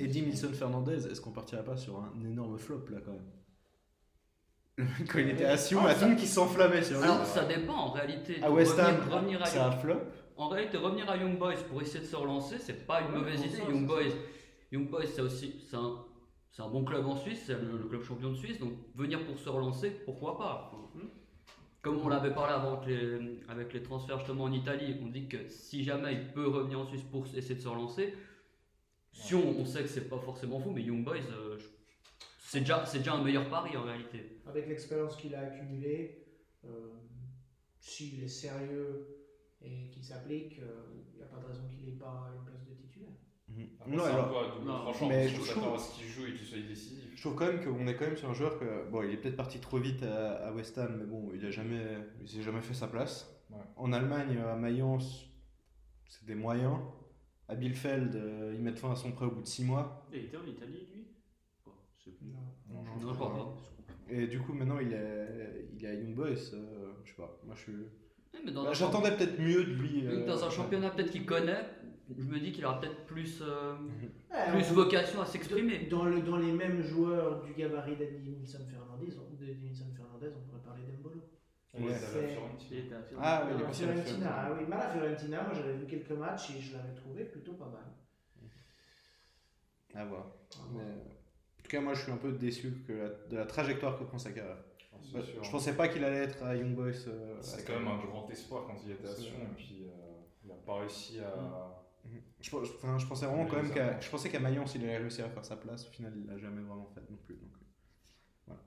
[0.00, 3.20] Eddie Milson Fernandez, est-ce qu'on partirait pas sur un énorme flop là quand même?
[5.08, 7.04] Quand il était à Sion, Ah, à ça- tout qui s'enflammait sur lui.
[7.04, 8.36] Alors ça dépend en réalité.
[8.42, 10.00] À West Ham, revenir, revenir à c'est un flop.
[10.36, 13.18] En réalité, revenir à Young Boys pour essayer de se relancer, c'est pas une Ouais,
[13.18, 13.56] mauvaise idée.
[13.56, 14.12] ça, Young Boys,
[14.70, 15.96] Young Boys, c'est aussi c'est un,
[16.52, 19.24] c'est un bon club en Suisse, c'est le, le club champion de Suisse, donc venir
[19.26, 20.70] pour se relancer, pourquoi pas?
[20.94, 21.08] Mhm.
[21.82, 25.26] Comme on l'avait parlé avant avec les, avec les transferts justement en Italie, on dit
[25.28, 28.14] que si jamais il peut revenir en Suisse pour essayer de se relancer,
[29.12, 31.64] Sion, on sait que c'est pas forcément fou, mais Young Boys, euh, je-
[32.48, 34.40] c'est déjà, c'est déjà un meilleur pari en réalité.
[34.46, 36.24] Avec l'expérience qu'il a accumulée,
[36.64, 36.94] euh,
[37.78, 39.06] s'il est sérieux
[39.62, 42.64] et qu'il s'applique, euh, il n'y a pas de raison qu'il n'ait pas une place
[42.66, 43.10] de titulaire.
[43.80, 46.58] Après, Non, alors, non, tranchant, mais je trouve- à ce qu'il joue et qu'il soit
[46.58, 47.04] décisif.
[47.14, 49.16] Je trouve quand même qu'on est quand même sur un joueur que bon, il est
[49.18, 52.42] peut-être parti trop vite à, à West Ham, mais bon, il a jamais, il s'est
[52.42, 53.34] jamais fait sa place.
[53.50, 53.56] Ouais.
[53.76, 55.26] En Allemagne, à Mayence,
[56.08, 56.78] c'est des moyens.
[57.48, 60.06] À Bielefeld, euh, ils mettent fin à son prêt au bout de 6 mois.
[60.12, 61.06] Il était en Italie, lui?
[62.10, 62.28] Sais plus.
[62.28, 63.54] Non, Non, je crois pas.
[64.10, 66.54] Et du coup, maintenant, il est, il est à Young Boys.
[66.54, 67.38] euh, je sais pas.
[67.44, 67.72] Moi, je suis.
[68.44, 70.06] Mais Bah, J'attendais peut-être mieux de lui.
[70.06, 71.64] euh, dans un championnat peut-être qu'il connaît,
[72.16, 73.74] je me dis qu'il aura peut-être plus, euh,
[74.30, 75.86] Ouais, plus on- vocation à s'exprimer.
[75.90, 81.20] Dans, le, dans les mêmes joueurs du gabarit d'Edmilson Fernandez, Fernandez, on pourrait parler d'Embolo.
[81.74, 81.92] Ouais.
[81.94, 82.96] Fiorentina.
[83.20, 86.50] Ah, oui, à la Fiorentina, ah oui, mal à Fiorentina, moi j'avais vu quelques matchs
[86.56, 87.84] et je l'avais trouvé plutôt pas mal.
[89.94, 90.26] À voir.
[90.72, 91.17] Mais, en
[91.68, 94.18] tout cas, moi, je suis un peu déçu que la- de la trajectoire que prend
[94.18, 94.56] sa carrière.
[95.02, 95.44] C'est Bah, sûr.
[95.44, 96.92] je pensais pas qu'il allait être à Young Boys.
[97.08, 99.54] euh, C'était à quand même un grand espoir quand il était à C'est Sion et
[99.56, 101.84] puis euh, il n'a pas réussi à.
[102.40, 105.26] Je, enfin, je pensais vraiment quand même qu'à je pensais qu'à Mayence il allait réussir
[105.26, 105.86] à faire sa place.
[105.86, 107.36] Au final, il l'a jamais vraiment fait non plus.
[107.36, 107.64] Donc, euh,
[108.46, 108.60] voilà.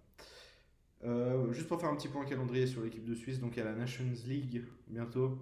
[1.03, 3.61] Euh, juste pour faire un petit point calendrier sur l'équipe de Suisse, donc il y
[3.61, 5.37] a la Nations League bientôt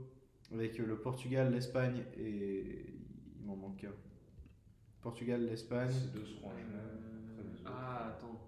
[0.52, 2.86] avec le Portugal, l'Espagne et
[3.40, 3.94] il m'en manque un.
[5.02, 6.54] Portugal, l'Espagne Ces deux seront en
[7.66, 8.40] Ah, attends.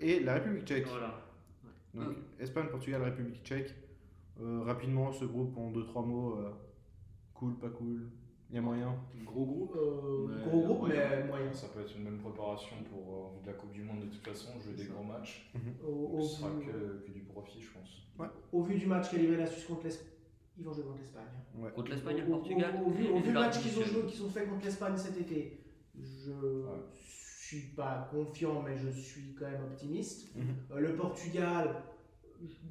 [0.00, 0.86] et la République tchèque.
[0.88, 1.20] Voilà.
[1.94, 3.74] Donc Espagne, Portugal, République tchèque.
[4.40, 6.36] Euh, rapidement, ce groupe en 2-3 mots.
[6.38, 6.50] euh,
[7.34, 8.08] cool, pas cool.
[8.50, 8.94] Il y a moyen.
[9.24, 9.76] Gros groupe.
[9.76, 11.08] Euh, Mais gros groupe, moyen.
[11.10, 11.52] mais moyen.
[11.52, 14.50] Ça peut être une même préparation pour euh, la Coupe du Monde de toute façon,
[14.60, 15.50] jouer des grands matchs.
[15.86, 18.02] Au, au Ce sera vu, que, que du profit, je pense.
[18.52, 20.08] au vu du match qu'a livré la Suisse contre l'Espagne,
[20.58, 21.24] ils vont jouer contre l'Espagne.
[21.56, 21.70] Ouais.
[21.72, 22.82] Contre l'Espagne et le Au- au- Portugal.
[22.84, 25.60] Au, vu, au le match qu'ils ont, joué, qu'ils ont fait contre l'Espagne cet été,
[25.98, 26.30] je
[27.58, 30.28] suis pas confiant, mais je suis quand même optimiste.
[30.72, 31.70] Euh, le Portugal,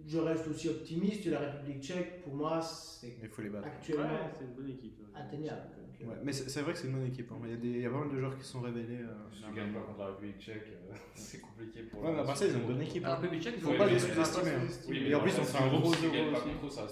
[0.05, 1.25] je reste aussi optimiste.
[1.27, 3.67] La République tchèque, pour moi, c'est Il faut les battre.
[3.67, 4.99] actuellement Ouais, c'est une bonne équipe.
[4.99, 5.19] ouais.
[5.19, 5.61] atteignable.
[5.77, 7.31] Donc, euh, Ouais, mais c'est vrai que c'est une bonne équipe.
[7.31, 7.37] hein.
[7.45, 8.97] Il y, a des- il y a pas mal de joueurs qui sont révélés.
[9.01, 12.19] euh, Si tu gagnes pas contre la République tchèque, euh, c'est compliqué pour Ouais, mais
[12.19, 13.05] à part ça, ils ont une bonne équipe.
[13.05, 14.49] Alors, République tchèque, ils Faut ont pas les de- sous-estimer.
[14.51, 14.67] hein.
[14.89, 16.87] Oui, Et mais en plus, on fait un gros euro pas contre ça va.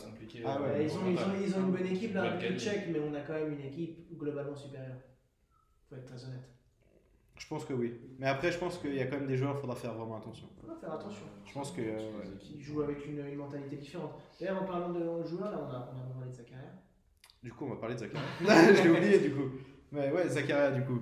[0.45, 0.69] Ah ouais.
[0.69, 1.27] euh, ils, ont, ils, ont, mental.
[1.45, 4.17] ils ont une bonne équipe, la République tchèque, mais on a quand même une équipe
[4.17, 4.97] globalement supérieure.
[5.89, 6.47] Faut être très honnête.
[7.41, 7.99] Je pense que oui.
[8.19, 10.17] Mais après, je pense qu'il y a quand même des joueurs, il faudra faire vraiment
[10.17, 10.47] attention.
[10.63, 11.25] On va faire attention.
[11.43, 11.81] Je pense que.
[11.81, 11.99] euh,
[12.59, 14.11] jouent avec une, une mentalité différente.
[14.39, 16.73] D'ailleurs, en parlant de joueurs, là, on a, on a parlé de sa carrière.
[17.41, 18.73] Du coup, on va parler de Zakaria.
[18.75, 19.49] je l'ai oublié du coup.
[19.91, 21.01] Mais ouais, Zakaria du coup.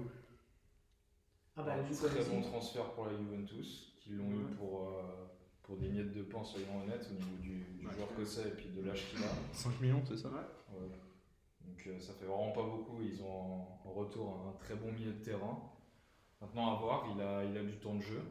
[1.58, 4.88] Ah bah, Un du coup, très bon transfert pour la Juventus, qui l'ont eu pour,
[4.88, 5.28] euh,
[5.62, 7.94] pour des miettes de pain, soyons honnêtes, au niveau du, du Ouais.
[7.94, 9.28] joueur que c'est et puis de l'âge qu'il a.
[9.52, 10.30] 5 millions, c'est ça?
[10.30, 10.88] Ouais.
[11.66, 13.02] Donc euh, ça fait vraiment pas beaucoup.
[13.02, 15.60] Ils ont en retour un très bon milieu de terrain.
[16.42, 18.22] Maintenant à voir, il a, il a du temps de jeu.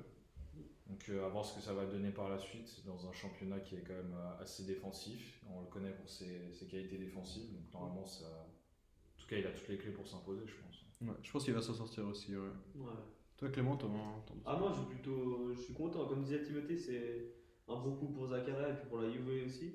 [0.88, 3.60] Donc euh, à voir ce que ça va donner par la suite dans un championnat
[3.60, 5.42] qui est quand même euh, assez défensif.
[5.52, 7.52] On le connaît pour ses, ses qualités défensives.
[7.52, 10.84] Donc normalement, ça, en tout cas, il a toutes les clés pour s'imposer, je pense.
[11.02, 12.34] Ouais, je pense qu'il va s'en sortir aussi.
[12.34, 12.48] Ouais.
[12.76, 12.92] Ouais.
[13.36, 13.88] Toi, Clément, t'en.
[13.88, 17.26] t'en- Ah moi je suis plutôt je suis content comme disait Timothée c'est
[17.68, 19.74] un bon coup pour Zakaria et puis pour la Juve aussi.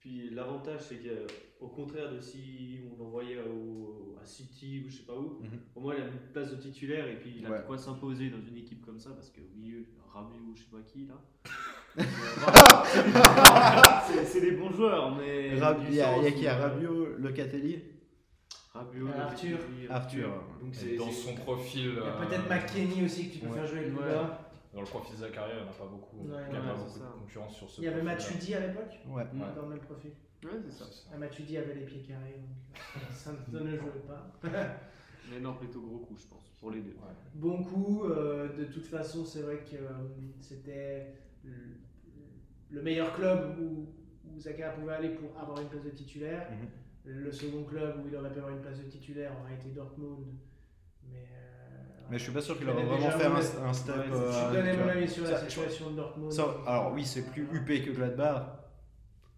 [0.00, 0.96] Puis l'avantage c'est
[1.58, 5.60] qu'au contraire de si on l'envoyait au- à City ou je sais pas où, Mhm.
[5.76, 7.58] au moins il a une place de titulaire et puis il a Ouais.
[7.58, 10.68] de quoi s'imposer dans une équipe comme ça parce qu'au milieu Rabiot ou je sais
[10.70, 11.20] pas qui là.
[14.10, 16.52] Euh, c'est des bons joueurs mais Rab- Il y a, il y a qui a
[16.52, 17.82] sens où, euh, Rabiot, Locatelli?
[18.72, 19.58] Rabiot, Euh, Arthur.
[19.88, 20.28] Arthur.
[20.62, 23.46] Donc Et c'est dans son profil, Il y a peut-être McKenny aussi que tu peux
[23.48, 23.54] ouais.
[23.54, 24.04] faire jouer avec Ouais.
[24.04, 24.49] Luga.
[24.72, 26.18] Dans le profil Zakaria, il n'y en a pas beaucoup.
[26.18, 27.04] Ouais, il n'y a ouais, pas beaucoup ça.
[27.06, 28.02] de concurrence sur ce Il y avait.
[28.02, 29.22] Matuidi à l'époque, Ouais.
[29.22, 29.54] Ouais.
[29.56, 30.12] dans le même profil.
[30.44, 30.84] Ouais c'est ça.
[30.86, 31.10] Ça.
[31.12, 34.32] Ah, Matuidi avait les pieds carrés, donc euh, ça ne ne jouait pas.
[35.30, 36.92] Mais non plutôt gros coup je pense pour les deux.
[36.92, 37.14] Ouais.
[37.34, 39.88] Bon coup, euh, de toute façon, c'est vrai que euh,
[40.40, 41.52] c'était le,
[42.70, 43.86] le meilleur club où,
[44.28, 46.48] où Zakaria pouvait aller pour avoir une place de titulaire.
[46.50, 46.68] Mhm.
[47.04, 50.26] Le second club où il aurait pu avoir une place de titulaire aurait été Dortmund.
[51.10, 51.49] Mais, euh,
[52.10, 53.96] Mais je suis pas sûr qu'il Je aurait vraiment fait un, un step.
[53.96, 56.32] Ouais, c'est- euh, je donnais mon avis sur la situation de Dortmund.
[56.32, 58.42] Ça, alors oui, c'est plus huppé que Gladbach,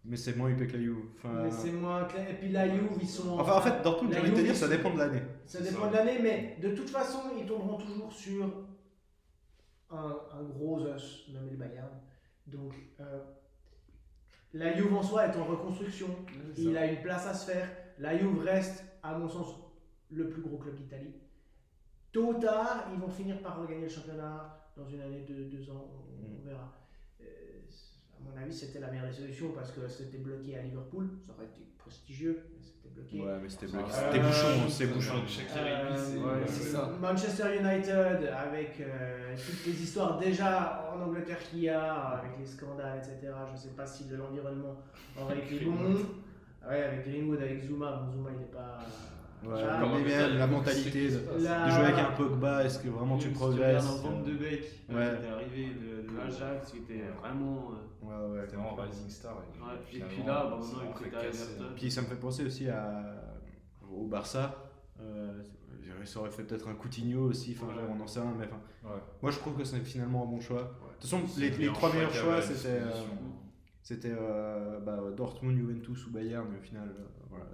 [0.04, 0.96] mais c'est moins huppé que la Juve.
[1.18, 2.30] Enfin, Mais c'est moins clair.
[2.30, 3.38] Et puis la Juve, ils sont.
[3.38, 5.22] enfin, en fait, Dortmund, j'ai envie de te dire, ça dépend de l'année.
[5.46, 8.44] Ça dépend de l'année, mais de toute façon, ils tomberont toujours sur
[9.90, 11.90] un, un gros os nommé le Bayern.
[12.46, 13.20] Donc, euh,
[14.54, 16.08] la Juve en soi est en reconstruction.
[16.56, 17.68] Il a une place à se faire.
[17.98, 19.56] La Juve reste, à mon sens,
[20.11, 21.14] le plus gros club d'Italie.
[22.12, 25.70] Tôt ou tard, ils vont finir par regagner le championnat dans une année de deux
[25.70, 25.90] ans.
[25.92, 26.48] On, on Mm.
[26.48, 26.72] verra.
[27.22, 27.25] Euh,
[28.18, 31.09] à mon avis, c'était la meilleure des solutions parce que c'était bloqué à Liverpool.
[31.27, 33.20] Ça aurait été prestigieux, mais c'était bloqué.
[33.20, 33.90] Ouais, mais c'était bloqué.
[33.90, 33.92] va.
[33.92, 35.14] C'était Euh, bouchon, c'est bouchon.
[35.27, 36.90] c'est- Euh, ouais, ça.
[37.01, 42.46] Manchester United, avec euh, toutes les histoires déjà en Angleterre qu'il y a, avec les
[42.46, 43.33] scandales, etc.
[43.48, 44.77] Je ne sais pas si de l'environnement
[45.18, 45.96] aurait été bon.
[46.68, 47.96] Ouais, avec Greenwood, avec Zuma.
[48.05, 48.79] Bon, Zuma, il n'est pas.
[49.44, 51.20] Ouais, Ah, mais mais même ça, la mentalité de.
[51.42, 55.16] La- jouer avec un Pogba, est-ce que vraiment tu progresses un de Beek euh, Ouais.
[55.18, 57.70] qui était arrivé de, de l'Ajax, qui était vraiment.
[57.72, 58.40] euh, Ouais, ouais.
[58.44, 59.33] C'était vraiment Rising Star.
[59.33, 61.72] Et, Ouais, et puis là, bah, ça maintenant, m'a il à.
[61.76, 63.02] Puis ça me fait penser aussi à,
[63.90, 64.55] au Barça.
[65.00, 65.42] Euh,
[66.05, 67.83] ça aurait fait peut-être un Coutinho aussi, enfin, Ouais.
[67.88, 69.00] on en sait rien, mais enfin, Ouais.
[69.22, 70.62] moi je trouve que c'est finalement un bon choix.
[70.62, 72.90] De toute façon, les, le les trois choix meilleurs choix, c'était euh,
[73.83, 77.44] c'était euh, bah, Dortmund, Juventus ou Bayern, mais au final, euh, voilà,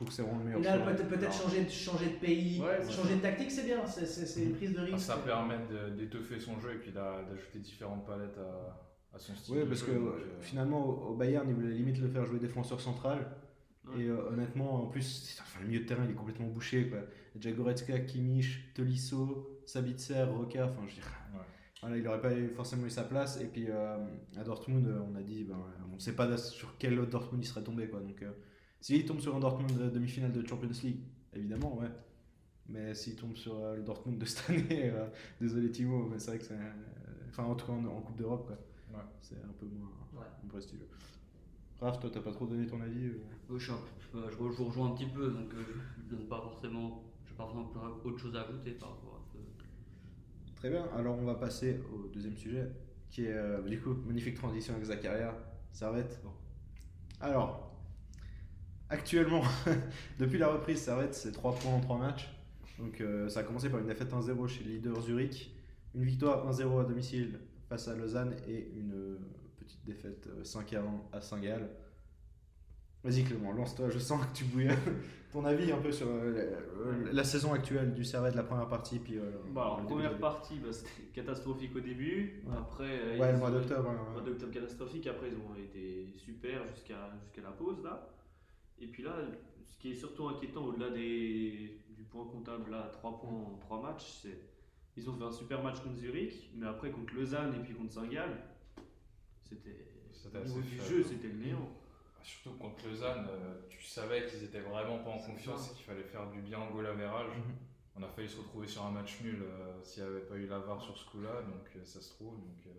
[0.00, 0.92] il trouve que c'est vraiment le meilleur là, choix.
[0.92, 3.84] peut-être peut-être changer, de- changer de pays, Ouais, changer de tactique, c'est bien.
[3.84, 4.98] C'est- C'est c'est une prise de risque.
[5.00, 9.34] Ça permet de- d'étoffer son jeu et puis d'a- d'ajouter différentes palettes à, à son
[9.34, 9.56] style.
[9.56, 12.80] Oui, parce que donc, euh, finalement, au Bayern, ils voulaient limite le faire jouer défenseur
[12.80, 13.26] central.
[13.88, 14.02] Ouais.
[14.02, 16.88] Et euh, honnêtement, en plus, enfin, le milieu de terrain, il est complètement bouché.
[16.88, 16.98] Quoi.
[17.34, 21.44] Déjà Goretzka, Kimmich, Tolisso, Sabitzer, Roca, enfin, je Ouais.
[21.80, 23.40] voilà, il n'aurait pas forcément eu sa place.
[23.40, 23.96] Et puis euh,
[24.38, 25.56] à Dortmund, on a dit, ben,
[25.90, 27.88] on ne sait pas sur quel autre Dortmund il serait tombé.
[27.88, 28.00] Quoi.
[28.00, 28.30] Donc, euh,
[28.80, 31.00] s'il tombe sur un Dortmund de demi-finale de Champions League,
[31.34, 31.88] évidemment, ouais.
[32.68, 35.06] Mais s'il tombe sur euh, le Dortmund de cette année, euh,
[35.40, 36.54] désolé Timo, mais c'est vrai que c'est.
[36.54, 36.72] euh,
[37.30, 38.56] Enfin, en tout cas, en, en Coupe d'Europe, quoi.
[38.98, 39.04] Ouais.
[39.20, 40.26] C'est un peu moins, Ouais.
[40.42, 40.88] moins prestigieux.
[41.80, 43.20] Raph, toi, t'as pas trop donné ton avis euh?
[43.56, 43.72] Je,
[44.12, 45.62] peu- je, je vous rejoins un petit peu, donc euh,
[46.10, 47.70] je donne pas forcément, je pas forcément
[48.04, 49.38] autre chose à ajouter par rapport à ce.
[50.56, 52.68] Très bien, alors on va passer au deuxième sujet,
[53.10, 55.32] qui est euh, du coup, magnifique transition avec Zakaria,
[55.72, 56.20] Servette.
[57.20, 57.67] Alors,
[58.90, 59.42] actuellement,
[60.18, 62.28] depuis la reprise, Servette, c'est 3 points en 3 matchs.
[62.78, 65.52] Donc euh, ça a commencé par une défaite 1-0 chez le leader Zurich,
[65.94, 69.18] une victoire 1-0 à domicile face à Lausanne et une euh,
[69.58, 70.80] petite défaite euh, 5-1
[71.12, 71.68] à Saint-Gall.
[73.04, 74.68] Vas-y Clément, lance-toi, je sens que tu bouilles.
[75.32, 76.56] Ton avis un peu sur euh,
[77.06, 79.18] la, la saison actuelle du Servette, la première partie, puis.
[79.18, 82.42] euh, Bah, alors, première partie, bah, c'était catastrophique au début.
[82.46, 82.54] Ouais.
[82.58, 83.82] Après, euh, Ouais, le mois ont- d'octobre.
[83.82, 84.26] Le hein, mois ouais.
[84.26, 88.08] d'octobre catastrophique, après ils ont été super jusqu'à jusqu'à la pause là.
[88.80, 89.14] Et puis là,
[89.64, 93.82] ce qui est surtout inquiétant au-delà des, du point comptable, là, 3 points en 3
[93.82, 94.38] matchs, c'est
[94.96, 97.92] ils ont fait un super match contre Zurich, mais après contre Lausanne et puis contre
[97.92, 98.36] Saint-Gall,
[99.44, 99.86] c'était
[100.34, 101.68] au niveau du jeu, c'était le néant.
[102.18, 105.84] Ah, Surtout contre Lausanne, euh, tu savais qu'ils étaient vraiment pas en confiance et qu'il
[105.84, 107.36] fallait faire du bien en goal average.
[107.36, 107.54] Mhm.
[107.94, 110.46] On a failli se retrouver sur un match nul euh, s'il n'y avait pas eu
[110.46, 112.34] la VAR sur ce coup-là, donc euh, ça se trouve.
[112.36, 112.70] Donc, euh,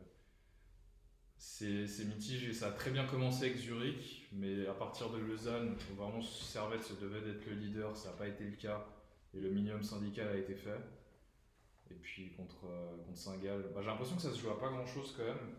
[1.87, 2.53] c'est mitigé.
[2.53, 6.83] Ça a très bien commencé avec Zurich, mais à partir de Lausanne, où vraiment Servette
[6.83, 8.85] se devait d'être le leader, ça n'a pas été le cas
[9.35, 10.79] et le minimum syndical a été fait.
[11.91, 14.69] Et puis contre, euh, contre Saint-Gall, bah, j'ai l'impression que ça se joue à pas
[14.69, 15.55] grand-chose quand même.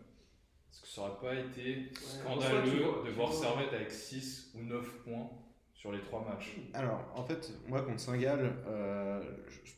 [0.69, 4.87] Parce que ça aurait pas été scandaleux vois- de voir Servette avec 6 ou 9
[5.03, 5.29] points
[5.73, 6.55] sur les 3 matchs.
[6.73, 9.71] Alors, en fait, moi contre Saint-Gall, euh, je,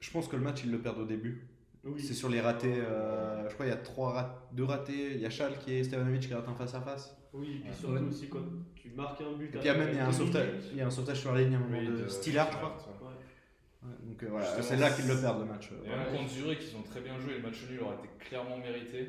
[0.00, 1.48] je pense que le match, ils le perdent au début.
[1.84, 2.00] Oui.
[2.02, 2.74] C'est sur les ratés.
[2.78, 5.12] euh, je crois qu'il y a trois rat- deux ratés.
[5.14, 7.16] Il y a Chal qui est Stevanovic qui rate un face à face.
[7.32, 7.74] Oui, et puis Ouais.
[7.76, 8.44] surtout aussi quand
[8.74, 9.46] tu marques un but.
[9.46, 10.90] Et puis il y a même il y a un sauvetage, il y a un
[10.90, 12.76] sauvetage sur la ligne à un moment Oui, de, de Stillard, je crois.
[13.02, 13.88] Ouais.
[13.88, 13.94] ouais.
[14.08, 15.70] Donc euh, voilà, Justement, c'est là qu'ils le perdent le match.
[15.84, 17.34] Et même contre Zurich, ils ont très bien joué.
[17.36, 19.08] Le match nul aurait été clairement mérité.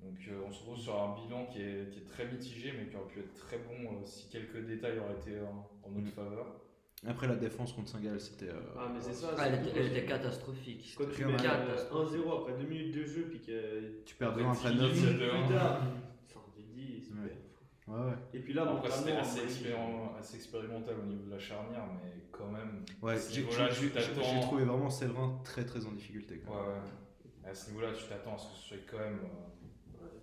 [0.00, 2.86] Donc euh, on se retrouve sur un bilan qui est, qui est très mitigé, mais
[2.88, 6.06] qui aurait pu être très bon euh, si quelques détails auraient été en, en notre
[6.06, 6.12] Mhm.
[6.12, 6.46] faveur.
[7.06, 8.48] Après la défense contre Saint-Gall, c'était.
[8.48, 9.28] euh, Ah, mais c'est ça.
[9.38, 10.94] Ah, elle, c'est- était, elle était catastrophique.
[10.98, 11.46] Quand tu mets mal.
[11.68, 14.76] euh, 1-0 après 2 minutes de jeu, puis que tu perds Après 2 après 10
[14.80, 14.92] 9.
[14.94, 15.80] minutes, plus tard.
[16.28, 16.40] Enfin.
[17.22, 17.94] Ouais.
[17.94, 18.12] Ouais, ouais.
[18.34, 21.84] Et puis là, Après, c'était assez, moi, expérim- assez expérimental au niveau de la charnière,
[22.02, 22.84] mais quand même.
[23.00, 23.44] Ouais, j'ai
[24.42, 26.42] trouvé vraiment Séverin très très en difficulté.
[26.44, 26.82] quand Ouais, même.
[27.44, 27.48] ouais.
[27.50, 29.20] À ce niveau-là, tu t'attends à ce que ce soit quand même.
[29.22, 29.57] euh,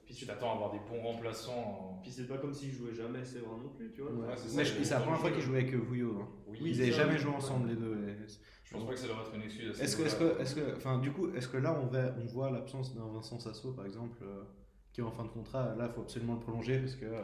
[0.05, 1.57] Puis tu c'est t'attends à avoir des bons remplaçants.
[1.97, 4.11] en- puis c'est pas comme s'il jouait jamais Séverin non plus, tu vois.
[4.11, 4.33] Ouais.
[4.37, 6.19] C'est Mais c'est la première fois qu'ils jouaient avec euh, Vouillot.
[6.21, 6.27] hein.
[6.47, 7.95] Oui, Ils n'avaient jamais joué ensemble les deux.
[8.07, 8.15] et-
[8.63, 9.69] je pense pas que ça devrait être une excuse.
[9.71, 10.35] à ce Est-ce que, est-ce niveau-là.
[10.35, 13.07] que, est-ce que, enfin, du coup, est-ce que là on, va, on voit l'absence d'un
[13.07, 14.43] Vincent Sasso par exemple, euh,
[14.93, 17.23] qui est en fin de contrat Là, il faut absolument le prolonger parce que, euh,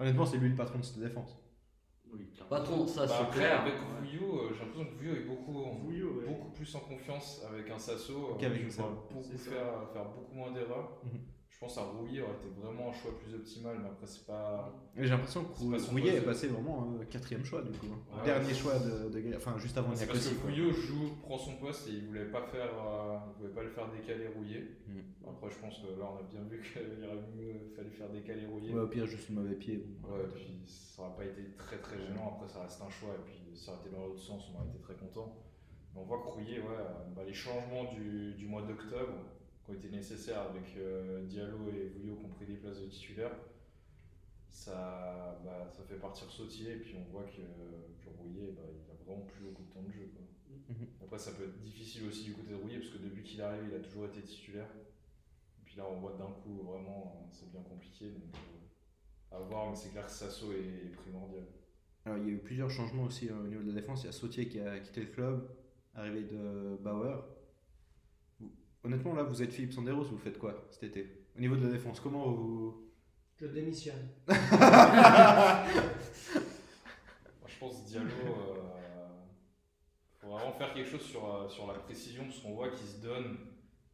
[0.00, 1.36] honnêtement, c'est lui le patron de cette défense.
[2.12, 2.30] Oui.
[2.48, 3.60] Patron, ça Bah c'est après, clair.
[3.60, 6.26] avec Vouillot, euh, j'ai l'impression que Vouillot est beaucoup, Vouillot, ouais.
[6.26, 8.12] beaucoup plus en confiance avec un Sasso.
[8.32, 8.88] euh, Qu'avec vois Sasso.
[8.88, 9.50] beaucoup C'est ça.
[9.50, 11.00] faire, faire beaucoup moins d'erreurs.
[11.04, 11.20] Mhm.
[11.50, 14.72] Je pense à Rouillet aurait été vraiment un choix plus optimal, mais après, c'est pas.
[14.96, 15.58] Et j'ai l'impression que
[15.90, 17.86] Rouillet est passé vraiment euh, quatrième choix du coup.
[17.86, 20.50] Ouais, Dernier choix de, de enfin juste avant C'est parce que quoi.
[20.50, 23.70] Vouillot joue, prend son poste et il voulait pas faire, euh, il voulait pas le
[23.70, 24.68] faire décaler Rouillet.
[24.86, 25.02] Mhm.
[25.26, 28.72] Après, je pense que là, on a bien vu qu'il aurait fallu faire décaler Rouillet.
[28.72, 29.82] Ouais, au pire, juste le mauvais pied.
[30.00, 30.14] bon.
[30.14, 32.36] Ouais, puis ça n'aurait pas été très très gênant.
[32.36, 33.14] Après, ça reste un choix.
[33.14, 35.34] Et puis, si ça aurait été dans l'autre sens, on aurait été très content.
[35.92, 39.24] Mais on voit que Rouillet, ouais, euh, bah, les changements du, du mois d'octobre
[39.68, 42.86] qui ont été nécessaires avec euh, Diallo et Vouillot qui ont pris des places de
[42.86, 43.36] titulaires,
[44.48, 46.72] ça, bah, ça fait partir Sautier.
[46.72, 47.42] Et puis, on voit que,
[48.02, 50.10] que Rouillet, bah, il a vraiment plus beaucoup de temps de jeu.
[50.14, 50.24] quoi.
[50.74, 50.86] Mhm.
[51.02, 53.42] Après, ça peut être difficile aussi du côté de Rouillet parce que depuis qu'il est
[53.42, 54.68] arrivé, il a toujours été titulaire.
[55.58, 58.06] Et puis là, on voit d'un coup, vraiment, euh, c'est bien compliqué.
[58.06, 61.44] Donc, euh, à voir, mais c'est clair que Sasso est, est primordial.
[62.06, 64.02] Alors, il y a eu plusieurs changements aussi euh, au niveau de la défense.
[64.04, 65.46] Il y a Sautier qui a quitté le club,
[65.94, 67.37] arrivée de Bauer.
[68.88, 71.26] Honnêtement, là, vous êtes Philippe Sanderos, vous faites quoi cet été?
[71.36, 72.88] Au niveau de la défense, comment vous.
[73.38, 74.08] Je démissionne.
[74.26, 74.38] Moi,
[77.46, 79.08] je pense Diallo, euh,
[80.18, 83.02] faut vraiment faire quelque chose sur, euh, sur la précision parce qu'on voit qu'il se
[83.02, 83.36] donne,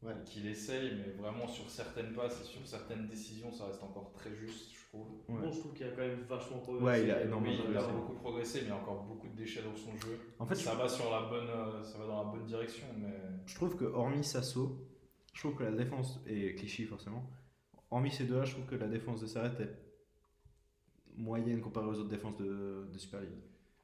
[0.05, 0.13] Ouais.
[0.25, 4.35] qu'il essaye, mais vraiment sur certaines passes et sur certaines décisions, ça reste encore très
[4.35, 5.09] juste, je trouve.
[5.29, 5.41] Ouais.
[5.43, 6.85] Bon, je trouve qu'il a quand même vachement progressé.
[6.85, 7.93] Ouais, il a énormément Oui, il a progressé.
[8.01, 10.19] beaucoup progressé, mais il y a encore beaucoup de déchets dans son jeu.
[10.39, 13.15] En fait, ça va sur la bonne, euh, ça va dans la bonne direction, mais
[13.47, 14.87] je trouve que, hormis Sasso,
[15.33, 17.25] je trouve que la défense, et Clichy forcément,
[17.91, 19.75] hormis ces deux-là, je trouve que la défense de Servette est
[21.17, 23.31] moyenne comparée aux autres défenses de, de Super League.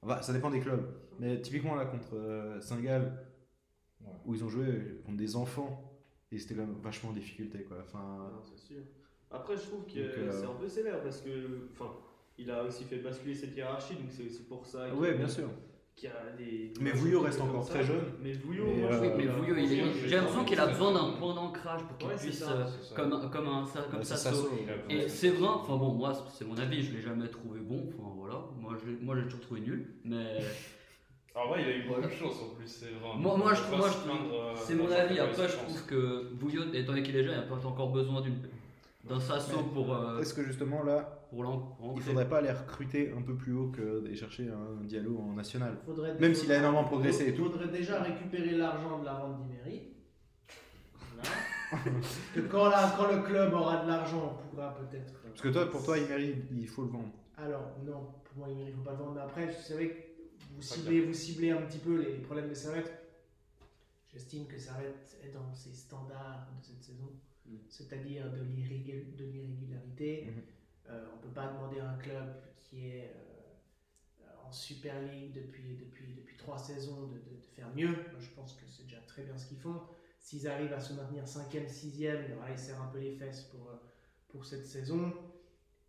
[0.03, 0.87] Enfin, ça dépend des clubs.
[1.19, 3.27] Mais typiquement, là, contre euh, Saint-Gall,
[4.03, 4.09] Ouais.
[4.25, 5.90] où ils ont joué contre des enfants,
[6.33, 7.61] et c'était quand même vachement en difficulté.
[7.65, 7.79] Quoi.
[7.83, 8.83] Enfin, c'est sûr.
[9.31, 11.93] Après, je trouve que euh, c'est un peu sévère parce que, enfin,
[12.39, 14.89] il a aussi fait basculer cette hiérarchie, donc c'est aussi pour ça.
[14.89, 15.49] qu'il- ouais, bien sûr.
[15.97, 16.73] qu'il y a des.
[16.81, 17.75] Mais Vouillot reste encore ça.
[17.75, 18.05] très jeune.
[18.23, 20.67] Mais Vouillot, Mais, moi, euh, Oui, mais Vouillot, il est- Vouillot, j'ai l'impression qu'il a
[20.69, 21.01] besoin ça.
[21.01, 22.53] d'un point d'ancrage pour qu'il Ouais, puisse, ça.
[22.53, 22.95] euh, ça.
[22.95, 24.37] comme, comme un ça- comme Bah, c'est Sasso.
[24.37, 24.49] Sasso.
[24.63, 27.29] Il a besoin Et c'est vrai, enfin bon, moi c'est mon avis, je l'ai jamais
[27.29, 30.39] trouvé bon, enfin voilà, moi je, l'ai- moi j'ai toujours trouvé nul, mais
[31.35, 33.85] Alors ouais, il a eu beaucoup de chance en plus, c'est moi, moi je trouve,
[34.35, 37.39] euh, c'est mon avis, après je trouve que Bouillot, étant donné qu'il est jeune, il
[37.39, 38.37] a peut-être encore besoin d'une
[39.09, 43.23] d'un Sasso pour, euh, Est-ce que justement là, pour il faudrait pas aller recruter un
[43.23, 45.79] peu plus haut que d'aller chercher un Diallo en national?
[45.87, 47.47] Faudrait, Même s'il a énormément progressé et tout.
[47.47, 49.89] Il faudrait déjà récupérer l'argent de la vente d'Imery.
[52.35, 55.13] Que quand, la- quand le club aura de l'argent, on pourra peut-être.
[55.23, 57.11] Parce que toi, pour toi, Imery, il faut le vendre.
[57.39, 59.13] Alors, non, pour moi, il ne faut pas le vendre.
[59.15, 59.95] Mais après, c'est vrai que
[60.55, 62.93] vous ciblez, vous ciblez un petit peu les, les problèmes de Servette.
[64.13, 67.11] J'estime que Servette est dans ses standards de cette saison,
[67.47, 67.57] Mm.
[67.69, 70.27] c'est-à-dire de l'irrégul- de l'irrégularité.
[70.27, 70.43] Mhm.
[70.91, 72.27] Euh, on ne peut pas demander à un club
[72.59, 77.69] qui est euh, en Super League depuis, depuis, depuis trois saisons de, de- de faire
[77.75, 77.89] mieux.
[77.89, 79.81] Moi, je pense que c'est déjà très bien ce qu'ils font.
[80.19, 83.77] S'ils arrivent à se maintenir 5e, 6e, ils serrent un peu les fesses pour, euh,
[84.29, 85.13] pour cette saison.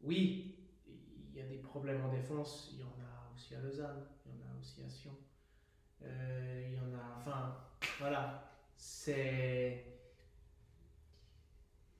[0.03, 0.55] Oui,
[0.87, 2.69] il y a des problèmes en défense.
[2.73, 4.05] Il y en a aussi à Lausanne,
[4.61, 5.17] il y en a aussi à Sion.
[6.03, 7.17] Euh, il y en a.
[7.19, 7.57] Enfin,
[7.99, 8.51] voilà.
[8.75, 9.85] C'est.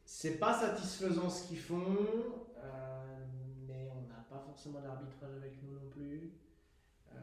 [0.05, 1.97] C'est pas satisfaisant ce qu'ils font,
[2.57, 3.25] euh,
[3.67, 6.33] mais on n'a pas forcément d'arbitrage avec nous non plus.
[7.11, 7.15] Euh,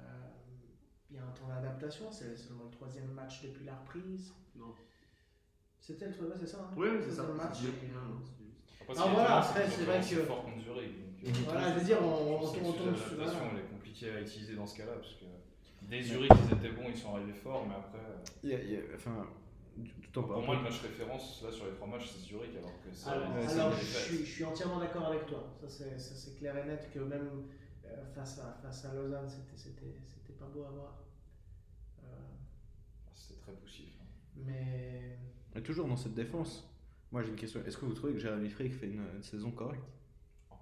[1.10, 4.32] Il y a un temps d'adaptation, c'est seulement le troisième match depuis la reprise.
[4.56, 4.74] Non.
[5.78, 6.74] C'était le troisième, c'est ça hein?
[6.76, 7.22] Oui, oui, c'est ça.
[7.26, 7.58] le match.
[8.94, 10.92] C'est bien, non, Ah, voilà, après, c'est vrai que- fort contre Zurich.
[11.22, 11.40] donc, euh.
[11.44, 13.22] Voilà, je veux dire, on, on, on tombe sur.
[13.22, 15.24] elle est compliquée à utiliser dans ce cas-là, parce que
[15.82, 18.62] dès Zurich, ils étaient bons, ils sont arrivés forts, mais après, euh, Il y a-
[18.62, 19.26] il y a- enfin,
[20.02, 22.72] tout en pour moi, le match référence, là, sur les trois matchs, c'est Zurich, alors
[22.82, 23.42] que ça, Alors, ouais,
[23.80, 25.44] je, suis, je suis entièrement d'accord avec toi.
[25.60, 27.44] Ça, c'est, ça, c'est clair et net que même
[27.84, 30.98] euh, face, à, face à Lausanne, c'était, c'était, c'était pas beau à voir.
[32.02, 32.06] Euh,
[33.14, 33.88] C'était très poussif.
[34.00, 34.04] hein.
[34.46, 35.18] mais.
[35.54, 36.64] Et toujours dans cette défense.
[37.12, 37.60] Moi j'ai une question.
[37.66, 39.82] Est-ce que vous trouvez que Jérémy Frick fait une, une saison correcte?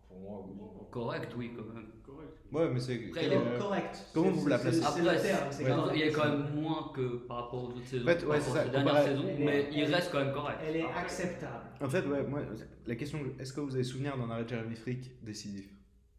[0.09, 0.87] Pour moi, oui.
[0.91, 1.87] Correct, oui, quand même.
[2.05, 2.33] Correct.
[2.53, 2.95] Ouais, mais c'est.
[3.09, 4.07] Après, quel- il est euh, correct.
[4.15, 5.47] comment vous la placez Après, le terme.
[5.51, 5.93] c'est correct.
[5.97, 8.51] il est quand même moins que par rapport aux autres saisons, En fait, ouais, c'est
[8.51, 10.59] ça, ces dernières saisons, Elle est- mais il elle- reste quand même correct.
[10.67, 11.65] Elle est Après- acceptable.
[11.83, 12.41] En fait, ouais, moi,
[12.87, 15.69] la question, est-ce que vous avez souvenir d'un arrêt de Jérémy Frick décisif?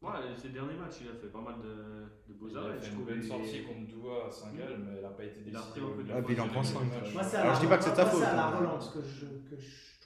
[0.01, 2.77] Ouais, ces derniers matchs, il a fait pas mal de, de beaux Il arrêts.
[2.77, 5.59] a fait une sortie contre Doua à Saint-Gall, mais elle n'a pas été Il a
[5.59, 5.83] décisive.
[5.85, 6.79] repris un peu de au Ah, puis il en prend cinq.
[6.81, 7.13] match.
[7.13, 8.27] Moi, c'est à Alors, la- je dis pas que c'est moi, ta moi, faute, C'est
[8.27, 8.57] à la hein.
[8.59, 9.25] relance que je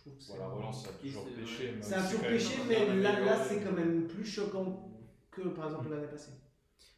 [0.01, 0.31] trouve que c'est.
[0.33, 3.61] Voilà, relance, ça a toujours mais Ça a c'est toujours bien mais là, là c'est
[3.61, 4.89] quand même plus choquant
[5.31, 6.31] que par exemple l'année passée.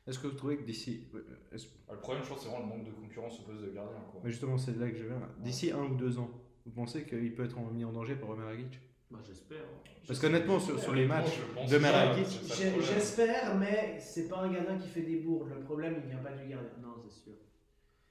[0.06, 1.08] Est-ce que vous trouvez que d'ici.
[1.16, 1.22] euh,
[1.88, 4.00] Ah, Le problème, je pense, c'est vraiment le manque de concurrence au poste de gardien.
[4.12, 4.20] Quoi.
[4.24, 5.22] mais Justement, c'est là que je viens.
[5.40, 6.30] D'ici un ou deux ans,
[6.66, 9.64] vous pensez qu'il peut être mis en danger par Romain Ragic Bah, j'espère.
[10.06, 12.26] Parce qu'honnêtement, sur, sur les matchs de problème.
[12.82, 15.50] J'espère, mais c'est pas un gardien qui fait des bourdes.
[15.58, 16.70] Le problème, il vient pas du gardien.
[16.82, 17.34] Non, c'est sûr.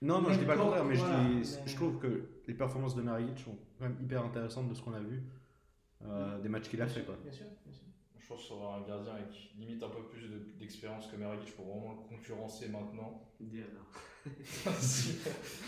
[0.03, 2.55] Non, non, je dis pas le contraire, mais je, dis, mais- je trouve que les
[2.55, 5.23] performances de Meragic sont quand même hyper intéressantes de ce qu'on a vu,
[6.05, 7.03] euh, des matchs qu'il a fait.
[7.03, 7.15] Quoi.
[7.23, 7.85] Bien sûr, bien sûr.
[8.19, 11.55] Je pense qu'il faudra un gardien avec limite un peu plus de- d'expérience que Meragic
[11.57, 13.23] pour vraiment le concurrencer maintenant.
[13.41, 13.67] Diana.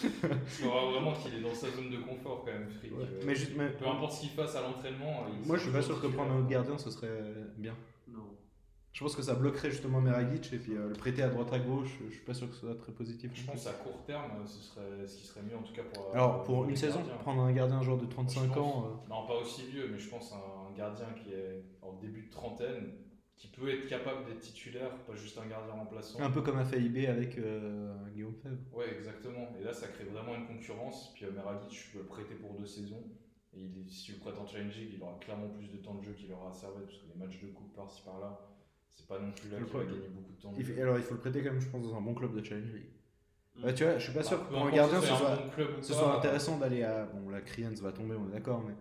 [0.03, 2.93] Il faudra vraiment qu'il est dans sa zone de confort quand même, Frick.
[2.93, 3.03] Ouais.
[3.05, 5.27] Euh, Mais, juste, mais Peu importe ce qu'il fasse à l'entraînement.
[5.29, 7.75] il moi, je suis pas sûr que prendre un autre gardien, ce serait bien.
[8.95, 11.59] Je pense que ça bloquerait justement Meragic et puis euh, le prêter à droite à
[11.59, 13.33] gauche, je suis pas sûr que ce soit très positif.
[13.35, 16.15] Je pense à court terme, ce serait ce qui serait mieux en tout cas pour.
[16.15, 17.17] Alors, pour les une saison, gardiens.
[17.17, 18.87] prendre un gardien genre de 35 Je pense- ans.
[18.87, 22.23] euh, Non, pas aussi vieux, mais je pense à un gardien qui est en début
[22.23, 22.93] de trentaine,
[23.37, 26.21] qui peut être capable d'être titulaire, pas juste un gardien remplaçant.
[26.21, 28.59] Un peu comme a fait IB avec euh, Guillaume Fèvre.
[28.73, 29.49] Ouais, exactement.
[29.61, 31.13] Et là, ça crée vraiment une concurrence.
[31.15, 33.03] Puis euh, Meragic, tu peux le prêter pour deux saisons.
[33.57, 35.95] Et il, si tu le prêtes en Challenge League, il aura clairement plus de temps
[35.95, 38.41] de jeu qu'il aura à servir, parce que les matchs de coupe par-ci par-là,
[38.95, 40.55] c'est pas non plus là Le qu'il va gagner beaucoup de temps.
[40.59, 42.35] Il fait- alors il faut le prêter quand même, je pense, dans un bon club
[42.39, 42.87] de Challenge League.
[43.57, 43.65] Mm.
[43.65, 45.51] Ouais, tu vois, je suis pas Bah, sûr que pour un gardien ce soit, bon
[45.51, 47.05] club ou ce pas, soit intéressant d'aller à.
[47.07, 48.75] Bon, la Kriens va tomber, on est d'accord, mais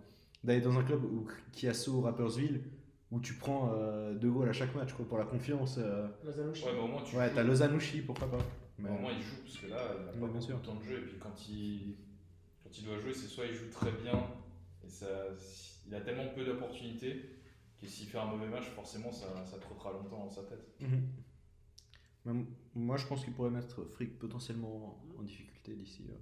[0.44, 2.62] d'aller dans un club où, qui a saut Rappersville,
[3.12, 5.76] où tu prends euh, deux goals à chaque match quoi, pour la confiance.
[5.78, 6.66] euh, Lozanouchi.
[6.66, 7.36] Ouais, mais au moins tu Ouais, joues.
[7.36, 8.40] t'as Lozanouchi, pourquoi pas.
[8.80, 9.78] Mais- Au moins il joue, parce que là,
[10.14, 10.60] il a pas Ouais, sûr.
[10.60, 10.98] de temps de jeu.
[10.98, 11.96] Et puis quand il,
[12.64, 14.14] quand il doit jouer, c'est soit il joue très bien,
[14.84, 15.06] et ça,
[15.88, 17.30] il a tellement peu d'opportunités,
[17.84, 20.66] que s'il fait un mauvais match, forcément ça, ça trottera longtemps dans sa tête.
[20.82, 22.46] Mhm.
[22.76, 26.16] Moi, je pense qu'il pourrait mettre Frick potentiellement en difficulté d'ici euh,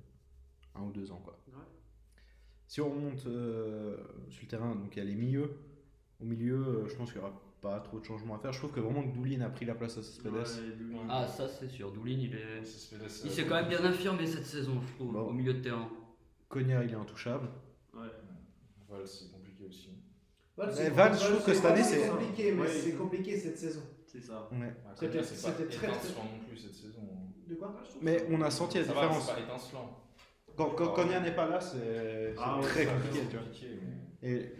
[0.79, 1.21] un ou deux ans.
[1.23, 1.39] Quoi.
[1.49, 1.63] Ouais.
[2.67, 3.97] Si on remonte euh,
[4.29, 5.51] sur le terrain, donc il y a les milieux.
[6.19, 8.51] Au milieu, euh, je pense qu'il n'y aura pas trop de changements à faire.
[8.51, 10.33] Je trouve que vraiment que Doulin a pris la place à Cespedes.
[10.33, 10.43] Ouais.
[11.09, 11.91] Ah, ça c'est sûr.
[11.91, 12.61] Doulin, il est.
[13.23, 15.27] Il s'est quand même bien affirmé cette saison, je trouve, Bon.
[15.27, 15.87] au milieu de terrain.
[16.49, 17.47] Cognac, il est intouchable.
[17.93, 18.07] Ouais.
[18.89, 19.31] C'est aussi.
[19.31, 19.40] Val,
[20.77, 23.81] Mais Val, je trouve que cette année, c'est compliqué, mais c'est compliqué cette saison.
[24.05, 24.49] C'est ça.
[24.51, 24.73] Ouais.
[24.85, 27.01] Ah, C'était- très, étincelant non plus cette saison.
[27.47, 29.25] De quoi Mais on a senti la Ça va, différence.
[29.27, 29.97] c'est pas étincelant.
[30.57, 33.19] Quand, quand Cognac n'est pas là, c'est Ah très compliqué.
[33.21, 33.45] C'est tu vois.
[33.45, 33.67] compliqué,
[34.21, 34.51] mais- Et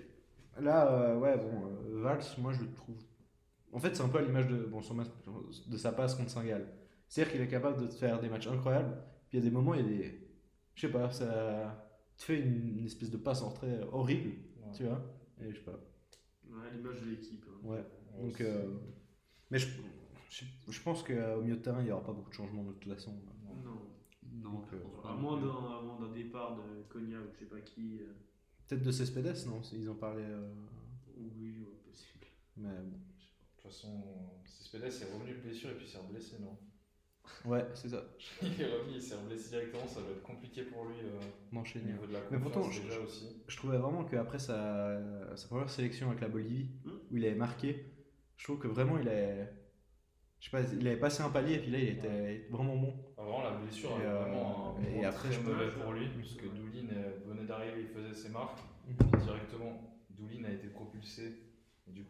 [0.62, 2.96] là, euh, ouais, bon, euh, Valls, moi je le trouve.
[3.74, 5.08] En fait, c'est un peu à l'image de, bon, son match-
[5.68, 6.66] de sa passe contre Saint-Gall.
[7.08, 8.98] C'est-à-dire qu'il est capable de te faire des matchs incroyables,
[9.30, 10.28] puis il y a des moments, il y a des.
[10.76, 11.88] Je sais pas, ça
[12.18, 14.30] te fait une, une espèce de passe en retrait horrible,
[14.64, 14.72] Ouais.
[14.76, 15.02] tu vois.
[15.42, 15.80] Et je sais pas.
[16.52, 17.46] Ouais, à l'image de l'équipe.
[17.50, 17.68] hein.
[17.68, 17.84] Ouais.
[18.20, 18.78] Donc, euh,
[19.50, 19.68] mais je,
[20.30, 22.74] je, je pense qu'au milieu de terrain, il n'y aura pas beaucoup de changements de
[22.74, 23.14] toute façon.
[23.46, 23.56] Non.
[24.34, 25.08] Non, Donc, euh.
[25.08, 28.00] À moins d'un à moins d'un départ de Cognac ou je sais pas qui.
[28.02, 28.14] euh,
[28.68, 30.24] Peut-être de Cespedes, non Ils en parlaient.
[30.24, 30.54] euh,
[31.18, 32.26] Oui, ouais, possible.
[32.58, 32.98] mais bon.
[33.58, 34.04] toute façon,
[34.46, 36.58] Cespedes est revenu de blessure et puis s'est blessé, non?
[37.46, 38.04] Ouais, c'est ça.
[38.42, 41.20] Il est revenu, il s'est blessé directement, ça va être compliqué pour lui euh,
[41.52, 41.92] au M'enchaîner.
[41.94, 43.42] niveau de la Mais pourtant, je- déjà aussi.
[43.48, 45.00] Je trouvais vraiment qu'après sa,
[45.36, 46.90] sa première sélection avec la Bolivie, Hmm.
[47.12, 47.86] où il avait marqué,
[48.38, 49.46] je trouve que vraiment il a.
[50.40, 52.94] Je sais pas, il avait passé un palier et puis là il était vraiment bon.
[53.18, 55.94] Ah, vraiment, la blessure Et, euh, vraiment un et moment après, très je mauvais pour
[55.94, 60.68] lui, puisque Doulin euh, venait d'arriver, il faisait ses marques, puis directement, Doulin a été
[60.68, 61.41] propulsé,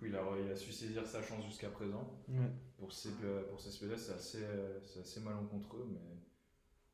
[0.01, 2.09] coup il a, il a su saisir sa chance jusqu'à présent.
[2.27, 2.49] Ouais.
[2.77, 3.11] Pour ces,
[3.49, 4.45] pour ces c'est assez,
[4.99, 6.17] assez malencontreux, mais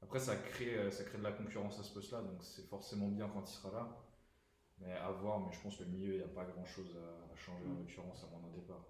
[0.01, 3.30] après ça crée, ça crée de la concurrence à ce poste-là, donc c'est forcément bien
[3.34, 4.03] quand il sera là.
[4.80, 7.34] Mais à voir, mais je pense que le milieu, il n'y a pas grand-chose à,
[7.34, 8.86] à changer en l'occurrence à mon départ.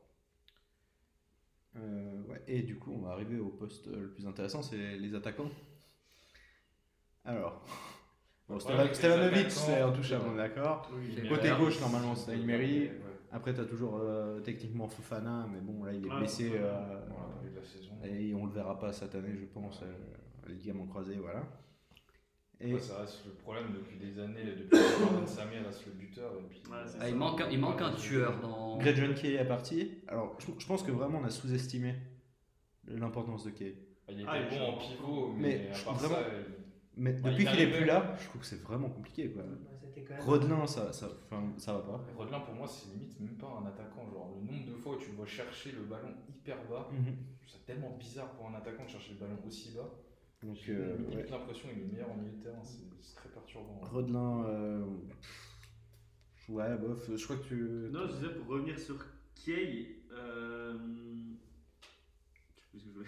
[1.77, 2.41] Euh, ouais.
[2.47, 5.49] Et du coup, on va arriver au poste euh, le plus intéressant, c'est les, attaquants.
[7.23, 7.61] Alors,
[8.49, 10.89] bon, Stevanovic, c'est intouchable, on est d'accord.
[11.29, 12.87] Côté gauche, normalement, c'est Emery.
[12.87, 13.01] Ouais.
[13.31, 16.51] Après, tu as toujours euh, techniquement Fofana, mais bon, là il est Ouais, blessé.
[16.55, 16.99] Euh,
[17.55, 17.93] la saison.
[18.03, 19.81] et on le verra pas cette année, je pense.
[19.83, 19.93] Euh,
[20.47, 21.43] les ligaments croisés, voilà.
[22.59, 26.31] Et ça reste le problème depuis des années, depuis que Jordan Samir reste le buteur.
[26.39, 28.77] Et puis, Ouais, Ah, il, manque, un- il manque un tueur dans.
[28.77, 29.99] Greg John Kay est parti.
[30.07, 31.95] Alors, je, je pense que vraiment on a sous-estimé
[32.87, 33.75] l'importance de Kay.
[34.09, 36.53] il était Ah, bon en en pivot, Mais mais, à part vraiment- ça, il-
[36.99, 39.29] Mais Bah, depuis il qu'il est plus là, je trouve que c'est vraiment compliqué.
[39.29, 39.43] Quoi.
[39.97, 42.05] Ouais, c'était quand même- Rodelin, ça, ça, enfin, ça va pas.
[42.15, 44.09] Rodelin pour moi c'est limite même pas un attaquant.
[44.11, 46.89] Genre le nombre de fois où tu le vois chercher le ballon hyper bas,
[47.45, 49.89] c'est tellement bizarre pour un attaquant de chercher le ballon aussi bas.
[50.43, 51.25] Donc, J'ai euh, ouais.
[51.29, 53.79] l'impression qu'il est meilleur au milieu de terrain, c'est très perturbant.
[53.81, 54.85] Rodelin, euh,
[56.49, 57.55] ouais, bof, je crois que tu.
[57.91, 60.03] Non, je disais pour revenir sur Kiei.
[60.11, 60.77] Euh...
[62.55, 63.07] Je sais plus ce que je voulais.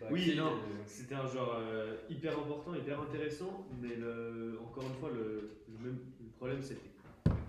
[0.00, 4.84] Bah, Oui, non, euh, c'était un joueur euh, hyper important, hyper intéressant, mais le, encore
[4.84, 6.80] une fois, le, le, même, le problème c'était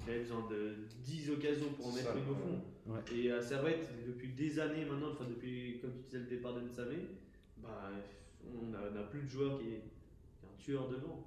[0.04, 2.62] qu'il avait besoin de 10 occasions pour en mettre une au fond.
[2.88, 3.00] Ouais.
[3.16, 6.62] Et à Servette, depuis des années maintenant, enfin depuis, comme tu disais, le départ de
[6.62, 6.96] Nsame,
[7.58, 7.90] bah,
[8.44, 9.82] on n'a plus de joueur qui est,
[10.40, 11.26] qui est un tueur devant.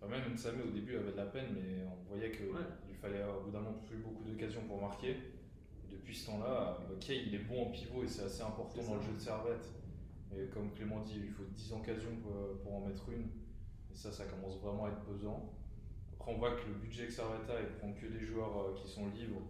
[0.00, 2.62] bah, même Nsame au début avait de la peine, mais on voyait qu'il Ouais.
[2.88, 5.10] lui fallait au bout d'un moment plus beaucoup d'occasions pour marquer.
[5.10, 8.80] Et depuis ce temps-là, bah, Kay il est bon en pivot et c'est assez important
[8.80, 9.66] C'est dans le jeu de Servette.
[10.36, 13.28] Et comme Clément dit, il lui faut 10 occasions pour, pour en mettre une.
[13.90, 15.52] Et ça, ça commence vraiment à être pesant.
[16.12, 18.86] Après, on voit que le budget que Servetta, il prend que des joueurs euh, qui
[18.88, 19.40] sont libres.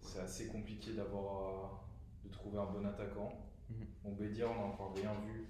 [0.00, 1.84] C'est assez compliqué d'avoir à-
[2.24, 3.32] de trouver un bon attaquant.
[3.70, 3.86] Mhm.
[4.02, 5.46] Bon, Bédia, on n'a encore rien vu.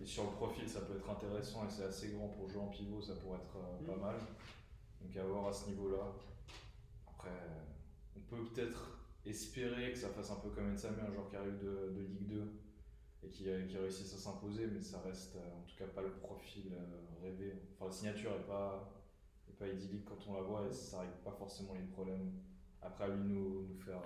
[0.00, 2.68] Et sur le profil, ça peut être intéressant et c'est assez grand pour jouer en
[2.68, 4.00] pivot, ça pourrait être euh, pas Mhm.
[4.00, 4.16] mal.
[5.02, 6.12] Donc à voir à ce niveau-là.
[7.08, 7.64] Après, euh,
[8.16, 11.58] on peut peut-être espérer que ça fasse un peu comme Nsame, un joueur qui arrive
[11.58, 12.52] de, de Ligue 2
[13.22, 16.02] et qui, euh, qui réussisse à s'imposer, mais ça reste euh, en tout cas pas
[16.02, 17.54] le profil euh, rêvé.
[17.74, 18.90] Enfin, la signature est pas,
[19.48, 22.32] est pas idyllique quand on la voit et ça règle pas forcément les problèmes.
[22.82, 24.00] Après, à lui nous, nous faire.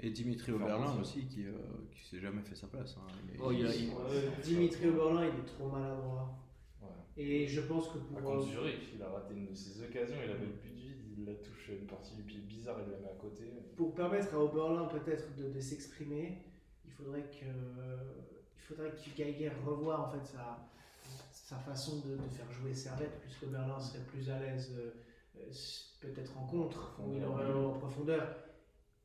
[0.00, 1.52] Et Dimitri Oberlin aussi, qui, euh,
[1.92, 2.96] qui s'est jamais fait sa place.
[2.98, 3.06] hein.
[3.28, 6.36] Il est- Oh, il a- il- Ouais, Dimitri Oberlin, il est trop maladroit.
[6.82, 6.88] ouais.
[7.22, 8.20] Et je pense que pour.
[8.20, 10.96] contre Zurich, il a raté une de ses occasions, il avait le but de vide,
[11.18, 13.44] il la touche une partie du pied bizarre, il la met à côté.
[13.76, 16.38] pour permettre à Oberlin peut-être de, de s'exprimer,
[16.84, 17.46] il faudrait que
[18.62, 20.58] il faudrait que Geiger revoie en fait sa,
[21.32, 24.90] sa façon de, de faire jouer Servette, puisque Oberlin serait plus à l'aise euh,
[25.38, 25.52] euh,
[26.00, 28.36] peut-être en contre, où il aurait en profondeur.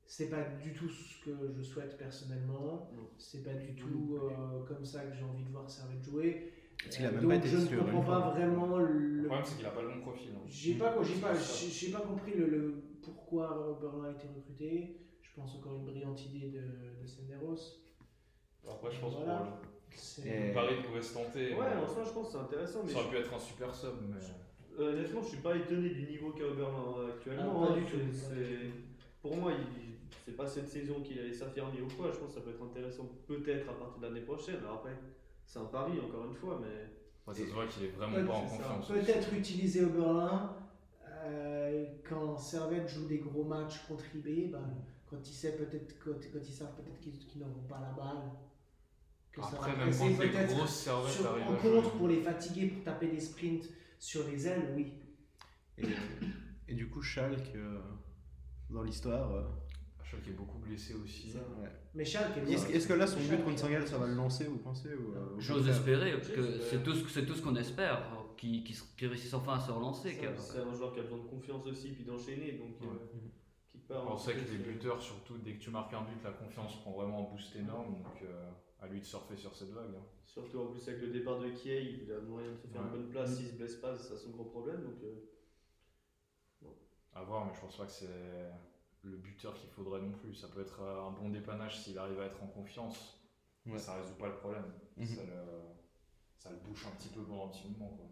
[0.05, 2.89] C'est pas du tout ce que je souhaite personnellement.
[3.17, 6.53] C'est pas du tout euh, comme ça que j'ai envie de voir Servette jouer.
[6.81, 8.31] Parce qu'il a même donc pas été je ne comprends pas fois.
[8.31, 8.87] vraiment Le
[9.17, 10.29] le problème, c'est qu'il a pas le bon profil.
[10.35, 10.41] hein.
[10.47, 15.01] j'ai pas, pas, j'ai compris le, le- pourquoi Oberlin a été recruté.
[15.21, 17.57] Je pense encore une brillante idée de, de Senderos.
[18.69, 19.37] Après, je pense Voilà.
[19.39, 21.53] pour Et- le pari pouvait se tenter.
[21.53, 23.73] Ouais, en soi, je pense que c'est intéressant, mais ça aurait pu être un super
[23.73, 24.15] sub, mais.
[24.79, 27.63] Euh, honnêtement, je suis pas étonné du niveau qu'a Oberlin actuellement.
[27.63, 27.77] Ah, pas hein.
[27.77, 27.97] du tout,
[29.21, 29.95] Pour moi, il...
[30.25, 32.11] c'est pas cette saison qu'il allait s'affirmer ou quoi.
[32.11, 34.57] Je pense que ça peut être intéressant peut-être à partir de l'année prochaine.
[34.57, 34.95] Alors après,
[35.45, 36.85] c'est un pari encore une fois, mais
[37.27, 38.87] Ouais, ça se voit qu'il est vraiment Peut- pas en confiance.
[38.87, 40.53] Peut-être utiliser Oberlin
[41.25, 44.61] euh, quand Servette joue des gros matchs contre IB, ben,
[45.09, 48.23] quand ils savent peut-être quand, ils savent peut-être qu'ils qu'ils n'auront pas la balle.
[49.37, 52.21] Que ça Après, va même quand peut-être grosses servettes sur- arrivent en contre pour les
[52.21, 53.69] fatiguer, pour taper des sprints
[53.99, 54.93] sur les ailes, oui.
[55.77, 55.85] Et,
[56.69, 57.79] et du coup, Schalke, euh,
[58.71, 59.31] dans l'histoire.
[59.35, 59.43] euh,
[60.03, 61.29] Schalke est beaucoup blessé aussi.
[61.29, 61.37] Ça.
[61.61, 61.69] ouais.
[61.93, 64.57] Mais Schalke, Est-ce est-ce que là, son but contre Saint-Gall, ça va le lancer, vous
[64.57, 68.01] pensez ou, euh, J'ose espérer, parce que c'est tout, ce- c'est tout ce qu'on espère,
[68.37, 68.63] qu'ils
[69.01, 70.17] réussissent enfin à se relancer.
[70.39, 72.53] c'est un joueur qui a besoin de confiance aussi, puis d'enchaîner.
[72.53, 72.87] Donc, Ouais.
[72.87, 73.31] euh, qui.
[73.93, 76.91] On sait que les buteurs, surtout dès que tu marques un but, la confiance prend
[76.91, 77.93] vraiment un boost énorme.
[78.03, 78.49] Donc euh,
[78.79, 79.95] à lui de surfer sur cette vague.
[79.95, 80.05] hein.
[80.25, 82.87] Surtout en plus avec le départ de Kiei, il a moyen de se faire Ouais.
[82.87, 83.35] une bonne place.
[83.35, 84.83] S'il se blesse pas, c'est son gros problème.
[84.83, 85.15] Donc, euh,
[87.13, 88.51] À voir, mais je pense pas que c'est
[89.03, 90.35] le buteur qu'il faudrait non plus.
[90.35, 93.19] Ça peut être euh, un bon dépannage s'il arrive à être en confiance.
[93.65, 93.79] mais Ouais.
[93.79, 94.65] Ça résout pas le problème.
[94.97, 95.05] Mhm.
[95.07, 95.33] ça, le,
[96.37, 97.89] ça le bouche un petit peu pendant un petit moment.
[97.97, 98.05] Quoi.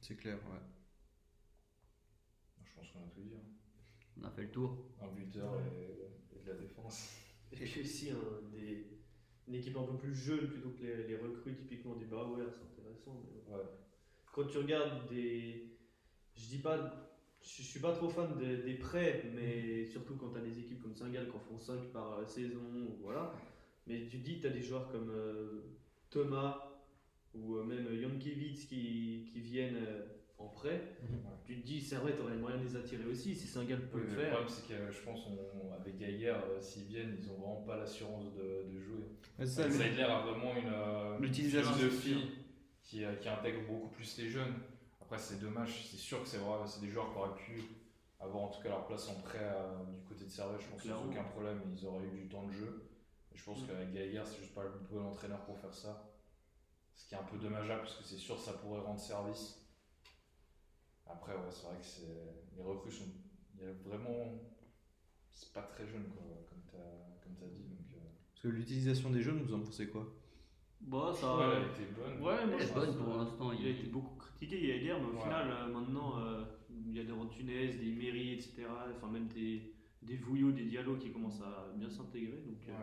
[0.00, 0.60] C'est clair, ouais.
[2.64, 3.34] Je pense qu'on a tout dit.
[3.34, 3.40] hein.
[4.20, 4.76] On a fait le tour.
[5.00, 7.10] Un buteur et, et de la défense.
[7.52, 8.93] Et puis aussi un, des,
[9.48, 12.62] une équipe un peu plus jeune plutôt que les, les recrues, typiquement des Bauer, c'est
[12.80, 13.22] intéressant.
[13.26, 13.62] mais- Ouais.
[14.32, 15.70] Quand tu regardes des.
[16.36, 17.00] Je dis pas.
[17.42, 20.80] Je suis pas trop fan des, des prêts, mais surtout quand tu as des équipes
[20.82, 23.34] comme Saint-Gall qui en font 5 par euh, saison, voilà.
[23.86, 25.60] Mais tu te dis, tu as des joueurs comme euh,
[26.08, 26.72] Thomas
[27.34, 30.06] ou euh, même Jankiewicz qui, qui viennent euh,
[30.44, 30.80] en prêt.
[31.44, 34.08] Tu te dis, Servette aurait moyen de les attirer aussi si Saint-Gall peut Oui, le
[34.08, 34.30] mais le faire.
[34.30, 37.76] problème, c'est que je pense on, avec Gaillard, euh, s'ils viennent, ils ont vraiment pas
[37.76, 39.04] l'assurance de, de jouer.
[39.38, 42.30] C'est ça, Seidler a vraiment une, euh, philosophie
[42.82, 44.54] qui, euh, qui intègre beaucoup plus les jeunes.
[45.02, 47.62] Après, c'est dommage, c'est sûr que c'est vrai, c'est des joueurs qui auraient pu
[48.20, 50.82] avoir en tout cas leur place en prêt euh, du côté de Servette, je pense
[50.82, 52.88] sans aucun problème, ils auraient eu du temps de jeu.
[53.34, 53.66] Et je pense Mm.
[53.66, 56.10] qu'avec Gaillard, c'est juste pas le bon entraîneur pour faire ça.
[56.94, 59.60] Ce qui est un peu dommageable parce que c'est sûr que ça pourrait rendre service.
[61.06, 63.04] Après, ouais, c'est vrai que c'est les recrues sont.
[63.58, 64.32] Il y a vraiment.
[65.30, 67.62] C'est pas très jeune, quoi, comme tu as, dit.
[67.64, 67.98] Donc, euh,
[68.32, 70.06] Parce que l'utilisation des jeunes, vous en pensez quoi?
[70.80, 71.36] Bah, ouais, ça.
[71.40, 72.22] elle a été bonne.
[72.22, 73.52] Ouais, Elle est bonne pour l'instant.
[73.52, 75.22] Il a été beaucoup critiqué, il y a guerre, mais au Ouais.
[75.22, 78.66] final, euh, maintenant, euh, il y a des Rantunès, des Méry, etc.
[78.96, 82.38] Enfin, même des, des Vouillot, des Diallo qui commencent à bien s'intégrer.
[82.46, 82.78] Donc, euh, Ouais.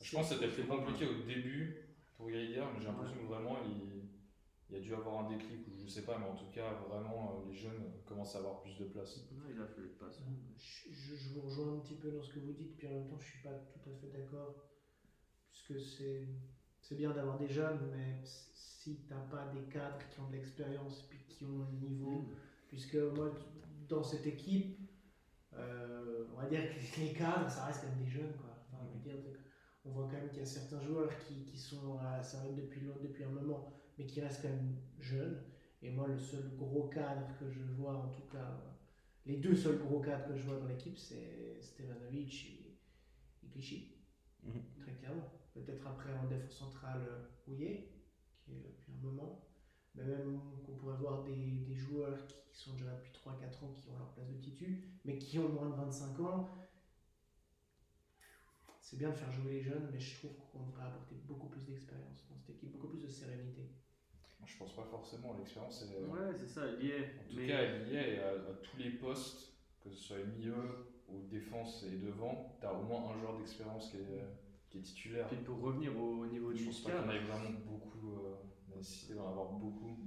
[0.00, 1.76] Je pense que c'était compliqué au début
[2.16, 4.08] pour Gaillard, mais j'ai l'impression que vraiment il,
[4.70, 7.32] il a dû avoir un déclic, ou je sais pas, mais en tout cas, vraiment,
[7.32, 9.16] euh, les jeunes commencent à avoir plus de place.
[9.32, 10.20] ouais, il a fait le passe.
[10.56, 12.92] Je, je- je vous rejoins un petit peu dans ce que vous dites, puis en
[12.92, 14.54] même temps, je suis pas tout à fait d'accord.
[15.50, 16.28] Puisque c'est
[16.80, 20.32] c'est bien d'avoir des jeunes, mais si tu n'as pas des cadres qui ont de
[20.32, 22.28] l'expérience puis qui ont le niveau,
[22.68, 23.30] puisque moi,
[23.88, 24.78] dans cette équipe,
[25.54, 28.34] euh, on va dire que les cadres, ça reste quand même des jeunes.
[28.36, 28.50] Quoi.
[28.72, 29.18] Enfin, je veux dire,
[29.84, 32.82] on voit quand même qu'il y a certains joueurs qui, qui sont à Servette depuis,
[33.02, 33.66] depuis un moment,
[33.98, 35.38] mais qui restent quand même jeunes.
[35.82, 38.58] Et moi, le seul gros cadre que je vois, en tout cas,
[39.26, 43.92] les deux seuls gros cadres que je vois dans l'équipe, c'est Stevanovic et, et Clichy.
[44.42, 44.62] Mhm.
[44.76, 45.28] Très clairement.
[45.54, 47.02] Peut-être après en défense centrale,
[47.46, 47.90] Houillet,
[48.40, 49.44] qui est là depuis un moment.
[49.94, 53.72] Mais même qu'on pourrait voir des, des joueurs qui, qui sont déjà depuis 3-4 ans,
[53.76, 56.48] qui ont leur place de titu, mais qui ont moins de 25 ans.
[58.80, 61.62] C'est bien de faire jouer les jeunes, mais je trouve qu'on devrait apporter beaucoup plus
[61.64, 63.70] d'expérience dans cette équipe, beaucoup plus de sérénité.
[64.46, 66.04] Je pense pas forcément, l'expérience est.
[66.06, 67.00] Ouais, c'est ça, il y est.
[67.20, 70.16] En tout Mais- cas, elle y est à, à tous les postes, que ce soit
[70.36, 70.54] milieu
[71.08, 74.24] ou défense et devant, tu as au moins un joueur d'expérience qui est,
[74.70, 75.26] qui est titulaire.
[75.28, 77.58] Puis pour revenir au niveau Je du pense pas qu'il y en cadre, ait vraiment
[77.66, 78.34] beaucoup, euh,
[78.70, 79.98] la nécessité d'en avoir beaucoup.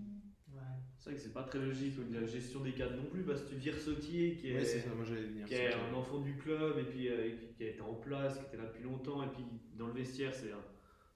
[0.53, 0.59] Ouais.
[0.97, 3.05] c'est vrai que c'est pas très logique au niveau de la gestion des cadres non
[3.09, 4.55] plus, parce que tu vires Sautier qui est.
[4.55, 5.45] Ouais, c'est ça, moi j'allais venir.
[5.47, 7.93] qui est un enfant du club et puis euh, et qui- qui a été en
[7.95, 9.43] place, qui était là depuis longtemps et puis
[9.75, 10.63] dans le vestiaire c'est un,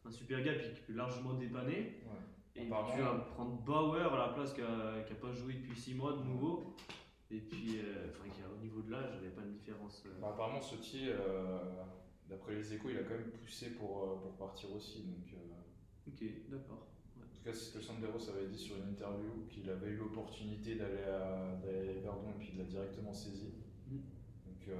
[0.07, 2.01] un super gars puis qui peut largement dépanner.
[2.05, 2.20] Ouais.
[2.57, 5.75] Et tu vas prendre Bauer à la place qui a, qui a pas joué depuis
[5.79, 6.75] 6 mois de nouveau.
[7.29, 9.51] Et puis, euh, enfin, qui a, au niveau de l'âge, il n'y avait pas de
[9.51, 10.03] différence.
[10.05, 10.21] euh.
[10.21, 11.83] Bah, apparemment, Sautier, euh,
[12.29, 15.03] d'après les échos, il a quand même poussé pour, euh, pour partir aussi.
[15.03, 15.33] Donc,
[16.07, 16.87] Ok, d'accord.
[17.17, 19.97] en tout cas, c'est ce que Sanderos avait dit sur une interview, qu'il avait eu
[19.97, 23.55] l'opportunité d'aller à, d'aller et puis il l'a directement saisi.
[23.89, 24.01] Mhm.
[24.45, 24.77] Donc,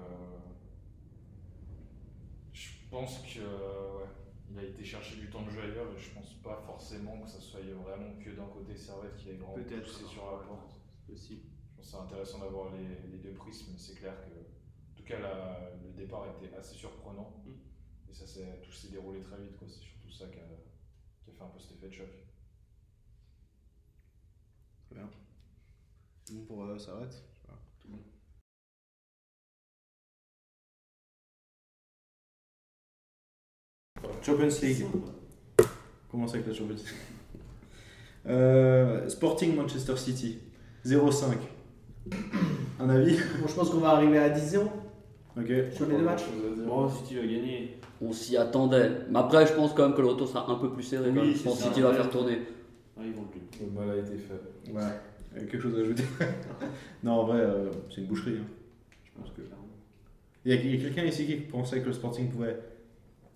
[2.54, 4.08] je pense que ouais,
[4.50, 7.30] il a été chercher du temps de jeu ailleurs et je pense pas forcément que
[7.30, 10.76] ça soit vraiment que d'un côté Servette qui ait vraiment poussé sur la porte.
[11.08, 11.42] Possible.
[11.72, 14.96] Je pense que c'est intéressant d'avoir les, les deux prismes, mais c'est clair que, en
[14.96, 17.44] tout cas, la- le départ a été assez surprenant.
[17.46, 18.10] Mm.
[18.10, 19.68] Et ça, s'est- tout s'est déroulé très vite, quoi.
[19.68, 20.48] C'est surtout ça qui a,
[21.24, 22.10] qui a fait un peu cet effet de choc.
[24.88, 25.10] Très bien.
[26.24, 27.24] C'est bon pour euh, Servette
[34.26, 34.86] Champions League.
[36.12, 36.86] Commence avec la Champions League.
[38.28, 40.40] Euh, Sporting Manchester City
[40.84, 41.36] 0-5.
[42.80, 43.18] Un avis?
[43.40, 44.64] Bon, je pense qu'on va arriver à 10 0
[45.38, 45.46] Ok.
[45.72, 46.24] sur les deux matchs.
[46.66, 47.78] Bon, si tu vas gagner.
[48.02, 48.90] On s'y attendait.
[49.12, 51.10] Mais après, je pense quand même que le retour sera un peu plus serré.
[51.12, 51.32] Oui, quand même.
[51.34, 51.68] je c'est pense que ça.
[51.70, 52.40] City va faire tourner.
[52.98, 53.42] Ah, ils vont le plus.
[53.64, 54.72] Le mal a été fait.
[54.72, 54.82] Ouais.
[55.36, 56.04] Il y a quelque chose à ajouter
[57.04, 58.38] Non, en vrai, euh, c'est une boucherie.
[58.42, 58.48] hein.
[59.04, 59.42] Je pense que.
[60.46, 62.58] Il y a, il y a quelqu'un ici qui pensait que le Sporting pouvait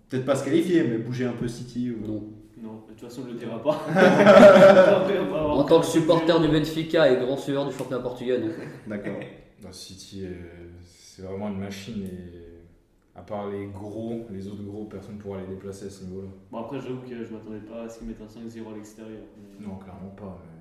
[0.10, 2.06] peut-être pas se qualifier, mais bouger un peu City ou.
[2.08, 2.24] Non.
[2.62, 3.86] Non, de toute façon, on ne le dira pas.
[5.56, 8.40] En tant que supporter du Benfica et grand suiveur du championnat portugais.
[8.88, 9.16] D'accord.
[9.72, 10.34] City, euh,
[10.86, 12.60] c'est vraiment une machine et
[13.16, 16.30] à part les gros, les autres gros, personne ne pourra les déplacer à ce niveau-là.
[16.52, 19.22] Bon, après, j'avoue que je m'attendais pas à ce qu'ils mettent un 5-0 à l'extérieur.
[19.60, 20.42] mais- Non, clairement pas.
[20.44, 20.59] Mais...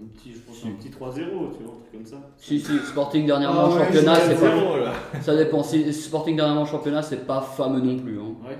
[0.00, 0.66] Un petit, je pense, Si.
[0.66, 1.14] un petit 3-0,
[1.56, 2.16] tu vois, un truc comme ça.
[2.36, 4.56] Si, si, Sporting dernièrement Ah en ouais, championnat, c'est pas.
[4.58, 4.92] 0 là.
[5.22, 5.62] Ça dépend.
[5.62, 8.18] Si Sporting dernièrement en championnat, c'est pas fameux non plus.
[8.18, 8.34] hein.
[8.44, 8.58] Ouais.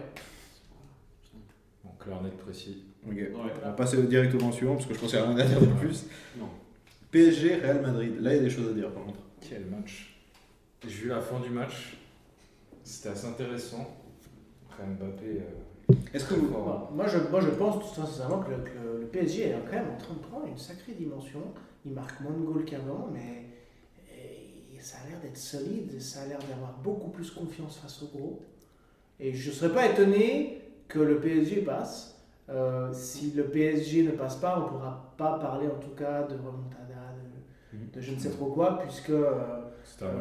[1.82, 2.84] Bon, clair, net, précis.
[3.06, 3.14] Ok.
[3.14, 3.32] Ouais.
[3.62, 5.44] On va passer directement au suivant parce que je pense qu'il n'y a rien à
[5.44, 6.06] dire de plus.
[6.38, 6.46] Non.
[7.10, 8.14] PSG, Real Madrid.
[8.20, 9.18] Là, il y a des choses à dire par contre.
[9.40, 10.16] Quel match
[10.86, 11.96] J'ai vu la fin du match.
[12.84, 13.86] C'était assez intéressant.
[14.70, 15.24] Après Mbappé.
[15.26, 15.40] euh,
[16.12, 16.48] Est-ce que vous.
[16.48, 19.76] Bon, moi, je, moi, je pense tout sincèrement que le, que le- PSG est quand
[19.76, 21.40] même en train de prendre une sacrée dimension.
[21.86, 23.42] Il marque moins de goals qu'avant, mais
[24.80, 25.98] ça a l'air d'être solide.
[26.00, 28.42] Ça a l'air d'avoir beaucoup plus confiance face au gros.
[29.18, 32.20] Et je ne serais pas étonné que le PSG passe.
[32.50, 36.24] Euh, si le PSG ne passe pas, on ne pourra pas parler en tout cas
[36.24, 37.14] de remontada,
[37.72, 37.86] de, Mhm.
[37.94, 39.32] de je ne sais trop quoi, puisque euh,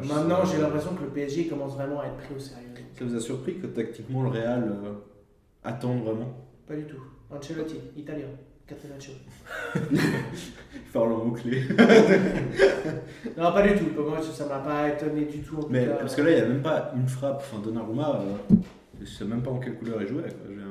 [0.04, 2.68] maintenant j'ai l'impression que le PSG commence vraiment à être pris au sérieux.
[2.98, 4.74] Ça vous a surpris que tactiquement le Real
[5.64, 6.34] attende vraiment
[6.66, 7.00] Pas du tout.
[7.30, 8.26] Ancelotti, italien,
[8.66, 9.12] Catenaccio.
[10.92, 11.62] Faire le mot-clé.
[13.36, 13.86] Non, pas du tout.
[13.86, 15.56] Pour Moi, ça m'a pas étonné du tout.
[15.56, 15.94] En tout Mais cas.
[15.94, 17.38] parce que là, il n'y a même pas une frappe.
[17.38, 18.54] Enfin, Donnarumma, euh,
[19.00, 20.22] je sais même pas en quelle couleur il jouait.
[20.22, 20.30] Quoi.
[20.48, 20.64] Veux dire,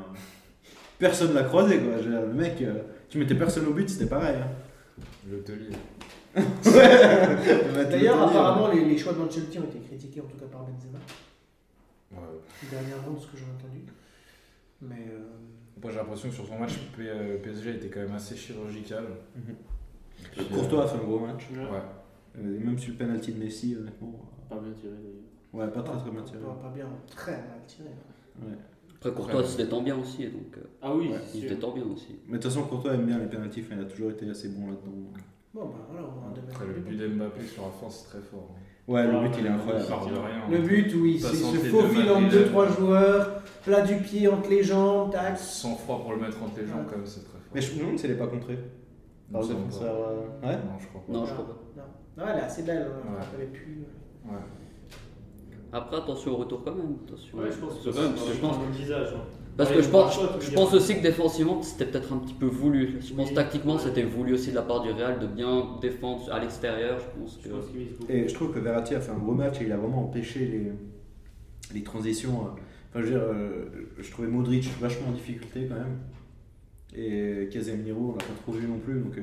[1.00, 1.80] Personne l'a croisé.
[1.80, 1.98] Quoi.
[2.02, 4.36] Le mec, euh, tu mettais personne au but, c'était pareil.
[4.38, 4.48] hein.
[5.30, 5.72] Le telier.
[7.92, 11.00] D'ailleurs, apparemment, les, les choix d'Ancelotti ont été critiqués, en tout cas par Benzema,
[12.12, 12.20] Ouais.
[12.72, 13.82] dernièrement, de ce que j'ai entendu.
[14.88, 15.08] Mais.
[15.12, 15.20] euh,
[15.82, 19.04] Moi j'ai l'impression que sur son match, P- euh, PSG était quand même assez chirurgical.
[19.36, 19.56] Mhm.
[20.54, 21.44] Courtois a fait un gros match.
[21.54, 21.72] euh, Ouais.
[21.72, 21.80] Ouais.
[22.40, 24.14] Euh, même sur le penalty de Messi, honnêtement.
[24.50, 25.24] Pas bien tiré d'ailleurs.
[25.68, 26.40] Ouais, pas très très bien tiré.
[26.40, 27.90] Pas, bien, très mal tiré.
[28.42, 28.58] Ouais.
[28.96, 30.26] Après, Courtois se détend bien aussi.
[30.28, 32.16] Donc, euh, Ah oui, Ouais, il se détend bien aussi.
[32.28, 33.62] Mais de toute façon, Courtois aime bien les penalties.
[33.66, 35.12] Enfin, il a toujours été assez bon là-dedans.
[35.54, 38.50] Bon, bah voilà, on Après le but d'Mbappé sur la fin c'est très fort.
[38.56, 38.60] hein.
[38.88, 39.86] Ouais, le but il est ouais, incroyable.
[39.86, 40.42] Il part de rien.
[40.52, 43.82] Le but se Passe se entre les faufile deux entre Madrid, 2-3 euh, joueurs, plat
[43.82, 45.38] du pied entre les jambes, tac.
[45.38, 47.52] Sans froid pour le mettre entre les jambes quand même, c'est très fort.
[47.56, 48.60] Mais je me demande si elle est pas contrée.
[49.32, 49.94] Non, Par le c'est bon, défenseur.
[49.96, 50.10] pas.
[50.10, 51.14] euh, Ouais Non, je crois pas.
[51.14, 51.82] Non, je crois pas.
[52.18, 53.80] Non, elle est assez belle, hein, pu.
[54.26, 54.32] Ouais.
[55.72, 56.98] Après, attention au retour quand même.
[57.08, 57.38] Attention.
[57.38, 59.14] Ouais, je pense que que je pense, le visage.
[59.58, 62.98] Parce Ouais, que je pense, je aussi que défensivement, c'était peut-être un petit peu voulu.
[63.02, 63.36] Je pense Oui.
[63.36, 63.82] tactiquement, Ouais.
[63.84, 67.00] c'était voulu aussi de la part du Real de bien défendre à l'extérieur.
[67.00, 67.54] Je pense Je que.
[67.54, 67.66] pense.
[68.10, 70.40] Et je trouve que Verratti a fait un gros match et il a vraiment empêché
[70.40, 70.72] les,
[71.76, 72.46] les transitions.
[72.46, 72.50] euh.
[72.90, 73.66] Enfin, je veux dire, euh,
[74.00, 76.00] je trouvais Modric vachement en difficulté quand même.
[76.96, 79.00] Et Casemiro, on l'a pas trop vu non plus.
[79.00, 79.22] Donc, euh,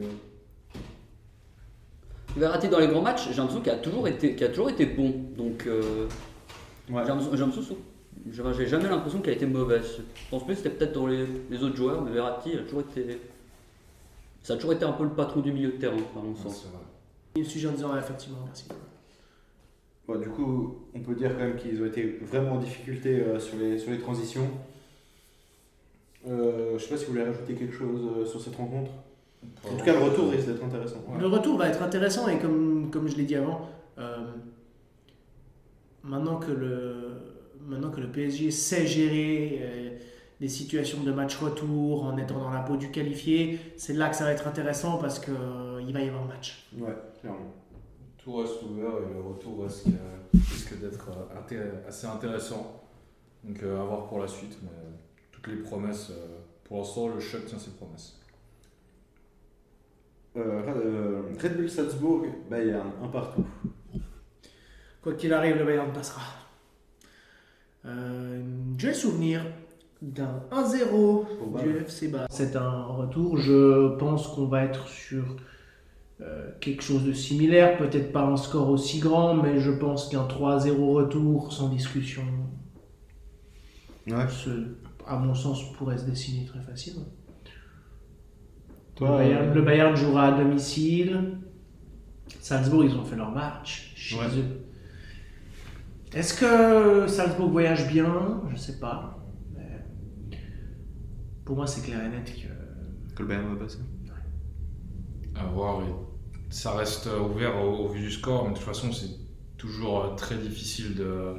[2.37, 4.87] Verratti dans les grands matchs, j'ai l'impression qu'il a toujours été, qu'il a toujours été
[4.87, 5.12] bon.
[5.37, 6.07] Donc, euh,
[6.91, 7.03] ouais.
[7.05, 7.76] j'ai l'impression-
[8.31, 9.81] j'ai jamais l'impression qu'il a été mauvais.
[9.83, 12.81] Je pense plus que c'était peut-être dans les, les autres joueurs, mais Verratti, a toujours
[12.81, 13.21] été,
[14.43, 16.62] ça a toujours été un peu le patron du milieu de terrain, à mon sens.
[16.62, 16.85] c'est vrai.
[17.37, 18.66] Il sujet en disant, effectivement, merci.
[20.07, 23.39] Bon, du coup, on peut dire quand même qu'ils ont été vraiment en difficulté euh,
[23.39, 24.49] sur, les, sur les transitions.
[26.29, 28.91] Euh, je sais pas si vous voulez rajouter quelque chose euh, sur cette rencontre.
[29.64, 30.99] En tout cas, le retour risque d'être intéressant.
[31.18, 33.68] Le retour va être intéressant et comme, comme je l'ai dit avant,
[33.99, 34.18] euh,
[36.03, 37.30] maintenant, que le,
[37.67, 39.91] maintenant que le PSG sait gérer euh,
[40.41, 44.17] des situations de match retour en étant dans la peau du qualifié, c'est là que
[44.17, 45.35] ça va être intéressant parce qu'il
[45.87, 46.67] il va y avoir match.
[46.79, 47.55] Ouais, clairement.
[48.19, 52.83] Tout reste ouvert et le retour risque, euh, risque d'être euh, inté- assez intéressant.
[53.45, 54.69] Donc euh, à voir pour la suite, mais
[55.33, 58.17] toutes les promesses, euh, pour l'instant le choc tient ses promesses.
[60.37, 63.45] Euh, euh, Red Bull Salzbourg, un, un partout.
[65.03, 66.21] Quoi qu'il arrive, le Bayern passera.
[67.87, 68.43] Euh,
[68.78, 69.45] J'ai le souvenir
[70.03, 72.26] d'un 1-0 du FC Bâle.
[72.31, 73.37] C'est un retour.
[73.39, 75.37] Je pense qu'on va être sur
[76.20, 77.78] euh, quelque chose de similaire.
[77.78, 82.22] Peut-être pas un score aussi grand, mais je pense qu'un 3-0 retour sans discussion,
[84.07, 84.28] Ouais.
[84.28, 84.74] se-
[85.07, 87.07] à mon sens, pourrait se dessiner très facilement.
[88.97, 91.39] Toi, le, Bayern, euh, le Bayern jouera à domicile.
[92.41, 94.26] Salzbourg, ils ont fait leur match chez Ouais.
[94.37, 94.61] eux.
[96.15, 98.43] Est-ce que Salzbourg voyage bien?
[98.51, 99.19] Je sais pas.
[99.55, 99.81] Mais
[101.45, 103.15] pour moi, c'est clair et net que.
[103.15, 103.79] Que le Bayern va passer.
[105.35, 105.83] À voir,
[106.49, 109.09] ça reste ouvert au, au vu du score, mais de toute façon c'est
[109.57, 111.35] toujours euh, très difficile de,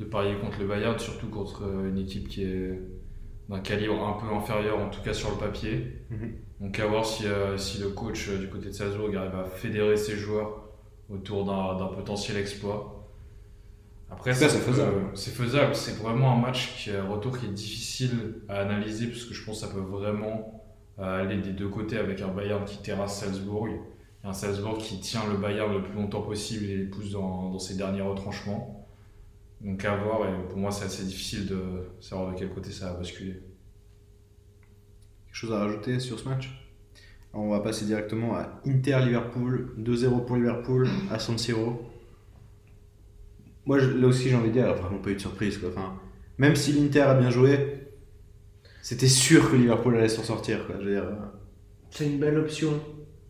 [0.00, 2.80] de parier contre le Bayern, surtout contre euh, une équipe qui est
[3.48, 6.04] d'un calibre un peu inférieur, en tout cas sur le papier.
[6.10, 6.32] Mhm.
[6.60, 9.44] Donc à voir si, euh, si le coach euh, du côté de Salzbourg arrive à
[9.44, 10.68] fédérer ses joueurs
[11.08, 13.01] autour d'un d'un potentiel exploit.
[14.12, 15.10] Après, ça, c'est faisable.
[15.14, 15.74] C'est faisable.
[15.74, 19.34] C'est vraiment un match qui est un retour qui est difficile à analyser parce que
[19.34, 20.62] je pense que ça peut vraiment
[20.98, 23.80] euh, aller des deux côtés avec un Bayern qui terrasse Salzbourg et
[24.24, 27.58] un Salzbourg qui tient le Bayern le plus longtemps possible et les pousse dans, dans
[27.58, 28.86] ses derniers retranchements.
[29.60, 32.92] Donc à voir et pour moi c'est assez difficile de savoir de quel côté ça
[32.92, 33.42] va basculer.
[35.26, 36.62] Quelque chose à rajouter sur ce match?
[37.32, 39.74] Alors, on va passer directement à Inter-Liverpool.
[39.78, 41.91] 2-0 pour Liverpool à San Siro.
[43.66, 45.20] Moi, je- là aussi, j'ai envie de dire, il n'y a vraiment pas eu de
[45.20, 45.58] surprise.
[45.58, 45.68] Quoi.
[45.70, 45.94] Enfin,
[46.38, 47.86] même si l'Inter a bien joué,
[48.82, 50.66] c'était sûr que Liverpool allait s'en sortir.
[50.66, 50.76] Quoi.
[50.80, 51.14] Je veux dire, euh,
[51.90, 52.72] C'est une belle option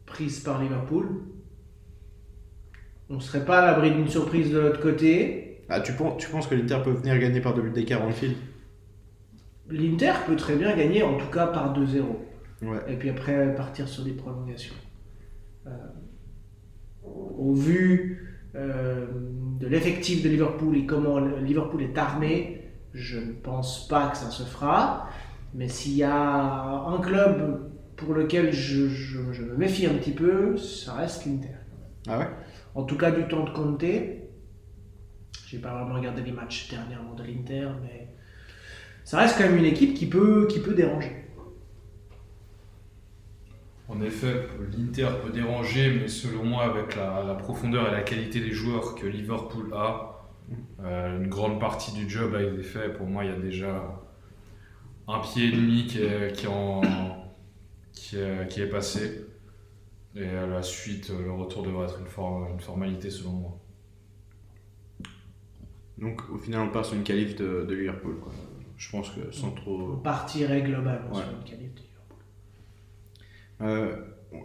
[0.06, 1.06] prise par Liverpool.
[3.10, 5.62] On ne serait pas à l'abri d'une surprise de l'autre côté.
[5.68, 8.10] ah, tu, penses, tu penses que l'Inter peut venir gagner par deux buts d'écart en
[8.10, 8.36] field?
[9.68, 12.04] L'Inter peut très bien gagner, en tout cas par 2-0.
[12.62, 12.78] Ouais.
[12.88, 14.74] Et puis après partir sur des prolongations.
[15.66, 15.70] Euh,
[17.04, 19.06] au vu euh,
[19.62, 24.28] de l'effectif de Liverpool et comment Liverpool est armé, je ne pense pas que ça
[24.30, 25.08] se fera.
[25.54, 26.14] Mais s'il y a
[26.86, 31.54] un club pour lequel je, je- je me méfie un petit peu, ça reste l'Inter.
[32.08, 32.28] Ah ouais?
[32.74, 33.84] En tout cas, du temps de Conte.
[35.46, 38.08] J'ai pas vraiment regardé les matchs dernièrement de l'Inter, mais
[39.04, 41.21] ça reste quand même une équipe qui peut, qui peut déranger.
[43.94, 48.40] En effet, l'Inter peut déranger, mais selon moi, avec la, la profondeur et la qualité
[48.40, 50.28] des joueurs que Liverpool a,
[50.80, 52.88] euh, une grande partie du job a été fait.
[52.94, 54.00] Pour moi, il y a déjà
[55.08, 56.80] un pied et demi qui est, qui est en-
[57.92, 59.26] qui est- qui est passé.
[60.14, 63.58] Et à la suite, le retour devrait être une, for- une formalité selon moi.
[65.98, 68.16] Donc au final, on part sur une qualif de, de Liverpool.
[68.20, 68.32] quoi.
[68.76, 69.96] Je pense que sans On trop.
[69.98, 71.22] partirait globalement Ouais.
[71.22, 71.91] sur une qualif de Liverpool.
[73.62, 73.96] Euh,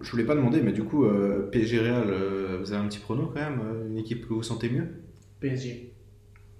[0.01, 2.99] je voulais pas demander, mais du coup, euh, PSG Real, euh, vous avez un petit
[2.99, 4.87] prono quand même euh, Une équipe que vous sentez mieux?
[5.39, 5.93] PSG.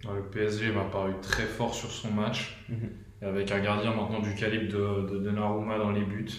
[0.05, 2.89] Ouais, Le PSG m'a paru très fort sur son match, Mhm.
[3.21, 6.29] avec un gardien maintenant du calibre de, de Donnarumma dans les buts.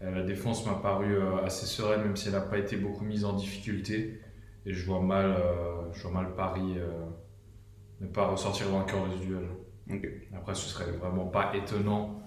[0.00, 3.32] La défense m'a paru assez sereine, même si elle n'a pas été beaucoup mise en
[3.32, 4.20] difficulté.
[4.64, 6.86] Et je vois mal, euh, je vois mal Paris euh,
[8.00, 9.48] ne pas ressortir vainqueur de ce duel.
[10.36, 12.22] Après, ce serait vraiment pas étonnant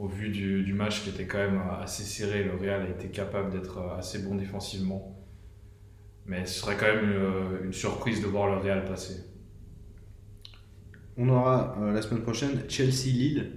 [0.00, 2.42] au vu du, du match qui était quand même assez serré.
[2.44, 5.16] Le Real a été capable d'être assez bon défensivement.
[6.26, 9.24] Mais ce serait quand même une, une surprise de voir le Real passer.
[11.16, 13.52] On aura euh, la semaine prochaine Chelsea-Lille.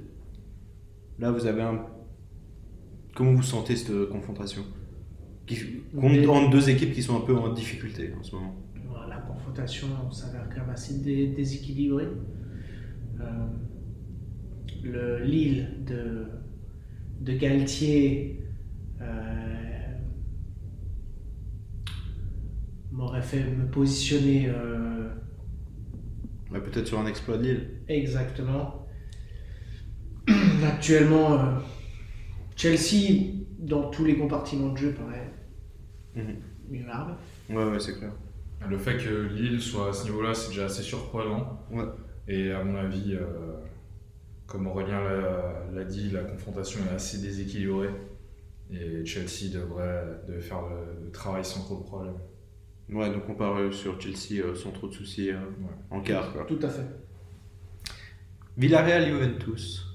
[1.19, 1.85] Là, vous avez un.
[3.15, 4.63] Comment vous sentez cette confrontation?
[5.45, 8.55] Qui, entre deux équipes qui sont un peu en difficulté en ce moment.
[9.07, 12.07] La confrontation s'avère quand même assez dé- déséquilibrée.
[13.19, 13.23] Euh,
[14.83, 16.25] le Lille de,
[17.21, 18.39] de Galtier
[19.01, 19.05] euh,
[22.91, 25.09] m'aurait fait me positionner euh,
[26.51, 27.69] Ouais, Peut-être sur un exploit de Lille.
[27.87, 28.87] Exactement.
[30.63, 31.59] Actuellement, euh,
[32.55, 35.33] Chelsea, dans tous les compartiments de jeu, paraît
[36.69, 37.13] mieux armé.
[37.49, 38.11] Ouais, ouais, c'est clair.
[38.69, 41.59] Le fait que Lille soit à ce niveau-là, c'est déjà assez surprenant.
[41.71, 41.85] Ouais.
[42.27, 43.55] Et à mon avis, euh,
[44.53, 45.01] comme Aurélien
[45.73, 47.89] l'a- dit, la confrontation est assez déséquilibrée.
[48.71, 52.13] Et Chelsea devrait, devrait faire le, le travail sans trop de problème.
[52.91, 55.37] Ouais, donc on part euh, sur Chelsea euh, sans trop de soucis euh,
[55.89, 56.31] en quart.
[56.31, 56.45] Quoi.
[56.45, 56.85] Tout à fait.
[58.57, 59.87] Villarreal-Juventus.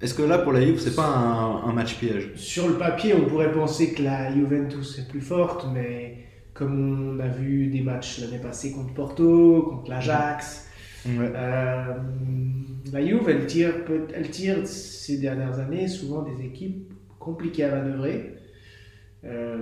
[0.00, 2.34] Est-ce que là, pour la Juve, c'est pas un, un match piège?
[2.34, 6.24] Sur le papier, on pourrait penser que la Juventus est plus forte, mais
[6.54, 10.70] comme on a vu des matchs l'année passée contre Porto, contre l'Ajax,
[11.06, 11.32] Ouais.
[11.34, 11.84] euh,
[12.92, 17.74] la Juve, elle tire, peut- elle tire ces dernières années souvent des équipes compliquées à
[17.76, 18.34] manœuvrer.
[19.24, 19.58] Euh,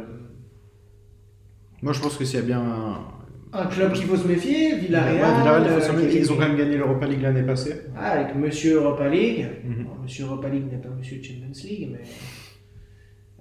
[1.82, 2.98] Moi, je pense que s'il y a bien un.
[3.52, 5.14] un club qu'il faut se méfier, Ouais, Villarreal.
[5.16, 6.20] Villarreal, il faut euh, se qui- méfier.
[6.20, 7.74] Ils ont quand même gagné l'Europa League l'année passée.
[7.96, 9.46] Ah, avec Monsieur Europa League.
[9.64, 12.00] Bon, Monsieur Europa League n'est pas Monsieur Champions League, mais.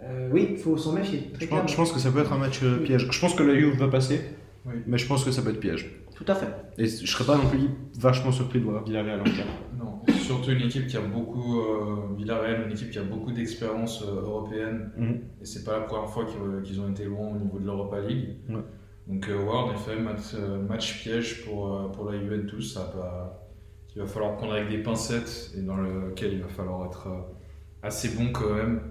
[0.01, 1.29] Euh, oui, il faut s'en méfier.
[1.33, 1.75] Très Je pense, je clairement.
[1.75, 3.07] pense que ça peut être un match euh, piège.
[3.11, 4.21] Je pense que la Juve va passer,
[4.65, 4.75] Oui.
[4.87, 5.91] mais je pense que ça peut être piège.
[6.19, 6.53] Tout à fait.
[6.77, 9.47] Et je serais pas non plus vachement surpris de voir Villarreal en quart.
[9.77, 14.03] Non, surtout une équipe qui a beaucoup, euh, Villarreal, une équipe qui a beaucoup d'expérience
[14.03, 14.91] euh, européenne.
[14.97, 15.21] Mhm.
[15.41, 18.01] Et c'est pas la première fois qu'ils qu'ils ont été loin au niveau de l'Europa
[18.01, 18.35] League.
[18.49, 18.61] Ouais.
[19.07, 22.73] Donc, euh, ouais, en effet, match, euh, match piège pour, euh, pour la Juventus.
[22.73, 23.47] Ça va,
[23.95, 27.21] il va falloir prendre avec des pincettes et dans lequel il va falloir être euh,
[27.81, 28.81] assez bon quand même.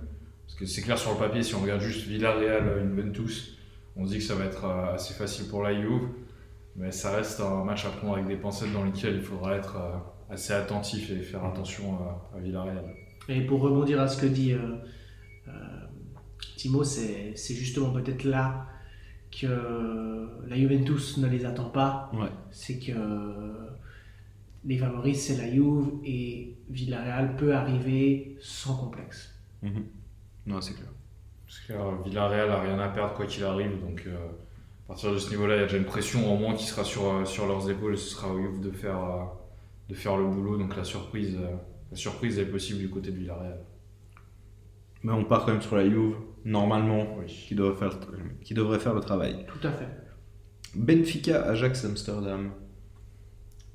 [0.47, 3.59] Parce que c'est clair sur le papier, si on regarde juste Villarreal, euh, Juventus,
[3.97, 6.09] on se dit que ça va être euh, assez facile pour la Juve.
[6.79, 9.77] Mais ça reste un match à prendre avec des pincettes dans lequel il faudra être
[9.77, 12.85] euh, assez attentif et faire attention à, à Villarreal.
[13.29, 14.77] Et pour rebondir à ce que dit euh,
[15.49, 15.53] euh,
[16.57, 18.67] Timo, c'est c'est justement peut-être là
[19.31, 19.47] que
[20.47, 22.11] la Juventus ne les attend pas.
[22.15, 22.31] Ouais.
[22.51, 22.93] C'est que
[24.65, 29.35] les favoris, c'est la Juve et Villarreal peut arriver sans complexe.
[30.47, 30.89] Non, c'est clair.
[31.47, 33.81] Parce que euh, Villarreal n'a rien à perdre quoi qu'il arrive.
[33.81, 34.17] Donc euh,
[34.89, 36.83] à partir de ce niveau-là, il y a déjà une pression au moins qui sera
[36.83, 37.93] sur, euh, sur leurs épaules.
[37.93, 39.23] Et ce sera au Juve de faire, euh,
[39.91, 40.57] de faire le boulot.
[40.57, 41.57] Donc la surprise, euh,
[41.91, 43.61] la surprise est possible du côté de Villarreal.
[45.03, 46.15] Mais on part quand même sur la Juve,
[46.47, 47.27] normalement, Oui.
[47.27, 47.99] qui, doit faire,
[48.43, 49.45] qui devrait faire le travail.
[49.47, 49.89] Tout à fait.
[50.75, 52.51] Benfica, Ajax, Amsterdam.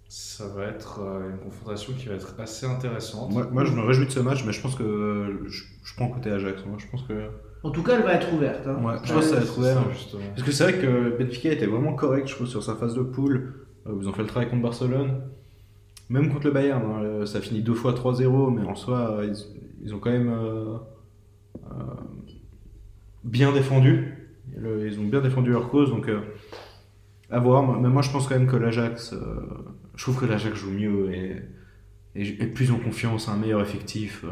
[0.09, 0.99] Ça va être
[1.31, 3.31] une confrontation qui va être assez intéressante.
[3.31, 6.07] Moi, moi, je me réjouis de ce match, mais je pense que je, je prends
[6.09, 6.65] côté Ajax.
[6.65, 7.29] Moi, je pense que.
[7.63, 8.67] En tout cas, elle va être ouverte.
[8.67, 8.77] hein.
[8.83, 9.75] Ouais, je pense que ça va être ouvert.
[9.75, 10.17] ça.
[10.35, 13.01] Parce que c'est vrai que Benfica était vraiment correct, je trouve, sur sa phase de
[13.03, 13.53] poule.
[13.87, 15.21] Euh, Ils ont fait le travail contre Barcelone.
[16.09, 19.33] Même contre le Bayern, hein, ça finit deux fois 3-0, mais en soi, ils,
[19.85, 20.75] ils ont quand même euh,
[21.71, 21.83] euh,
[23.23, 24.13] bien défendu.
[24.57, 26.19] Le- ils ont bien défendu leur cause, donc euh,
[27.31, 27.79] à voir.
[27.79, 29.17] Mais moi, je pense quand même que l'Ajax, euh,
[29.95, 31.41] je trouve que l'Ajax joue mieux et,
[32.15, 34.25] et, et plus en confiance, un meilleur effectif.
[34.25, 34.27] euh.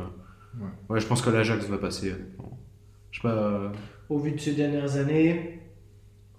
[0.60, 0.68] Ouais.
[0.90, 2.14] ouais, je pense que l'Ajax va passer.
[3.12, 3.34] Je sais pas.
[3.34, 3.70] euh,
[4.10, 5.60] Au vu de ces dernières années,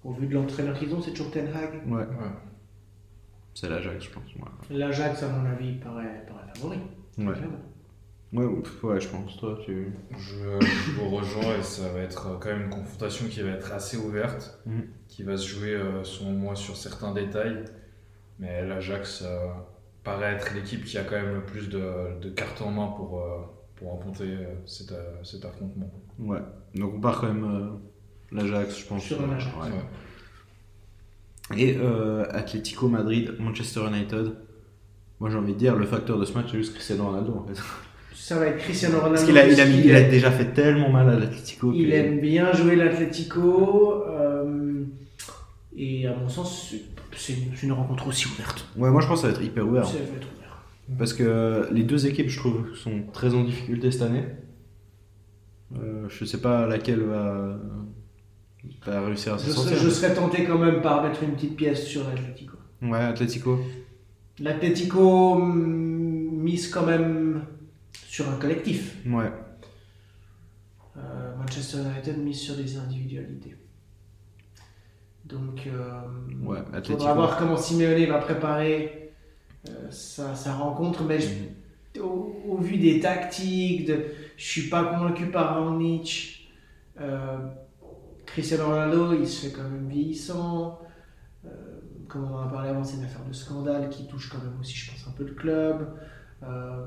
[0.04, 1.86] au vu de l'entraîneur qu'ils ont, c'est toujours Ten Hag.
[1.90, 2.06] ouais, Ouais.
[3.54, 4.24] c'est l'Ajax, je pense.
[4.36, 4.76] ouais.
[4.76, 6.78] L'Ajax, à mon avis, paraît, paraît favori.
[7.18, 7.34] Ouais.
[8.32, 8.46] Ouais,
[8.82, 9.36] ouais, je pense.
[9.36, 9.92] Toi, tu.
[10.16, 13.50] Je, je vous rejoins et ça va être euh, quand même une confrontation qui va
[13.50, 14.84] être assez ouverte, Mhm.
[15.06, 17.62] qui va se jouer euh, selon moi sur certains détails.
[18.38, 19.48] Mais l'Ajax euh,
[20.02, 23.20] paraît être l'équipe qui a quand même le plus de, de cartes en main pour,
[23.20, 23.42] euh,
[23.76, 25.90] pour remporter euh, cet, euh, cet affrontement.
[26.18, 26.40] Ouais.
[26.74, 27.68] Donc on part quand même euh,
[28.36, 29.02] l'Ajax, je pense.
[29.04, 29.54] Sur un Ajax.
[29.56, 29.70] Ouais.
[31.56, 31.60] Ouais.
[31.62, 34.32] Et euh, Atlético Madrid, Manchester United.
[35.20, 37.46] Moi j'ai envie de dire, le facteur de ce match, c'est juste Cristiano Ronaldo en
[37.46, 37.60] fait.
[38.14, 39.14] Ça va être Cristiano Ronaldo.
[39.16, 41.72] Parce qu'il a, il a, il déjà fait tellement mal à l'Atlético.
[41.74, 44.04] Il que- aime bien jouer l'Atlético.
[44.08, 44.84] euh,
[45.76, 46.72] et à mon sens,
[47.16, 48.66] c'est- une, rencontre aussi ouverte.
[48.76, 49.86] Ouais, moi je pense que ça va être hyper ouvert.
[49.86, 50.64] Ça va être ouvert.
[50.98, 54.24] Parce que les deux équipes, je trouve, sont très en difficulté cette année.
[55.80, 57.56] Euh, je sais pas laquelle va,
[58.86, 59.78] va réussir à Je serais, sortir.
[59.78, 62.56] je serais tenté quand même par mettre une petite pièce sur l'Atlético.
[62.82, 63.58] Ouais, Atlético.
[64.38, 67.44] L'Atlético hum, mise quand même
[68.06, 68.96] sur un collectif.
[69.06, 69.30] Ouais.
[70.96, 73.56] Euh, Manchester United mise sur des individualités.
[75.24, 76.00] Donc, euh,
[76.44, 79.12] Ouais, il faudra voir comment Simeone va préparer
[79.68, 81.04] euh, sa, sa rencontre.
[81.04, 82.04] Mais je- Mhm.
[82.04, 84.04] au, au vu des tactiques, de,
[84.42, 86.50] je suis pas convaincu par Raonic.
[87.00, 87.38] Euh,
[88.26, 90.80] Cristiano Ronaldo, il se fait quand même vieillissant.
[91.44, 91.48] Euh,
[92.08, 94.58] comme on en a parlé avant, c'est une affaire de scandale qui touche quand même
[94.60, 95.96] aussi, je pense, un peu le club.
[96.42, 96.86] Euh,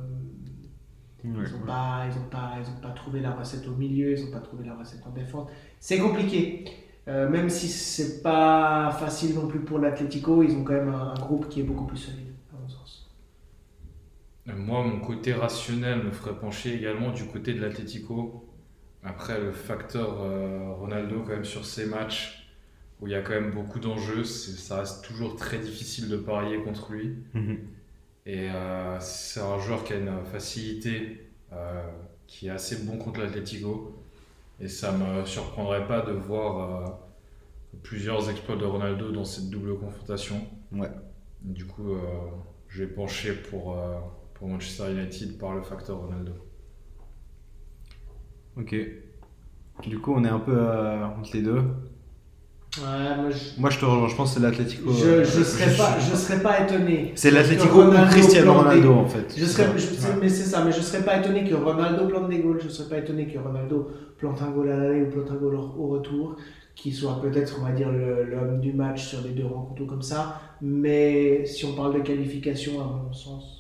[1.23, 4.25] ils n'ont pas, ils ont pas, ils ont pas trouvé la recette au milieu, ils
[4.25, 5.49] n'ont pas trouvé la recette en défense.
[5.79, 6.65] C'est compliqué.
[7.07, 11.13] Euh, même si c'est pas facile non plus pour l'Atlético, ils ont quand même un,
[11.13, 13.09] un groupe qui est beaucoup plus solide, à mon sens.
[13.85, 18.47] Euh, Moi, mon côté rationnel me ferait pencher également du côté de l'Atlético.
[19.03, 22.47] Après, le facteur euh, Ronaldo, quand même, sur ces matchs
[23.01, 26.59] où il y a quand même beaucoup d'enjeux, ça reste toujours très difficile de parier
[26.59, 27.15] contre lui.
[27.33, 27.57] Mhm.
[28.27, 31.83] Et euh, c'est un joueur qui a une facilité, euh,
[32.27, 33.95] qui est assez bon contre l'Atlético.
[34.61, 36.99] Et ça me surprendrait pas de voir
[37.83, 40.47] plusieurs exploits de Ronaldo dans cette double confrontation.
[40.71, 40.89] Ouais.
[41.41, 41.97] Du coup,
[42.69, 43.77] je vais pencher pour,
[44.35, 46.33] pour Manchester United par le facteur Ronaldo.
[48.57, 48.75] Ok.
[49.87, 51.61] Du coup, on est un peu euh, entre les deux.
[52.77, 54.07] Ouais, moi, je, Moi, je te rejoins.
[54.09, 54.91] Je pense que c'est l'Atlético.
[54.91, 57.11] je, euh, je serais pas, je serais pas étonné.
[57.15, 59.33] C'est que l'Atlético ou Ronaldo Cristiano plante Ronaldo, des- en fait.
[59.37, 60.15] Je serais, je- Ouais.
[60.21, 62.59] mais c'est ça, mais je serais pas étonné que Ronaldo plante des goals.
[62.61, 65.55] Je serais pas étonné que Ronaldo plante un goal à l'aller ou plante un goal
[65.55, 66.35] au retour,
[66.75, 70.01] qui soit peut-être, on va dire, l'homme du match sur les deux rencontres ou comme
[70.01, 70.41] ça.
[70.61, 73.54] Mais si on parle de qualification, à mon sens,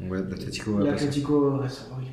[0.00, 0.62] Ouais, passer.
[0.78, 2.06] l'Atlético reste favori.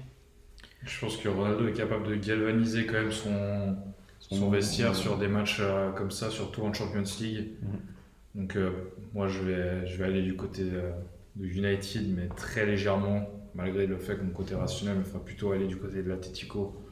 [0.83, 3.75] Je pense que Ronaldo est capable de galvaniser quand même son,
[4.19, 7.51] son vestiaire sur des matchs euh, comme ça, surtout en Champions League.
[7.61, 8.41] Mhm.
[8.41, 8.71] Donc euh,
[9.13, 10.91] moi je vais, je vais aller du côté euh,
[11.35, 15.51] de United, mais très légèrement, malgré le fait que mon côté rationnel me fera plutôt
[15.51, 16.83] aller du côté de l'Atletico.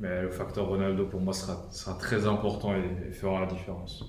[0.00, 4.04] Mais le facteur Ronaldo pour moi sera, sera très important et, et fera la différence.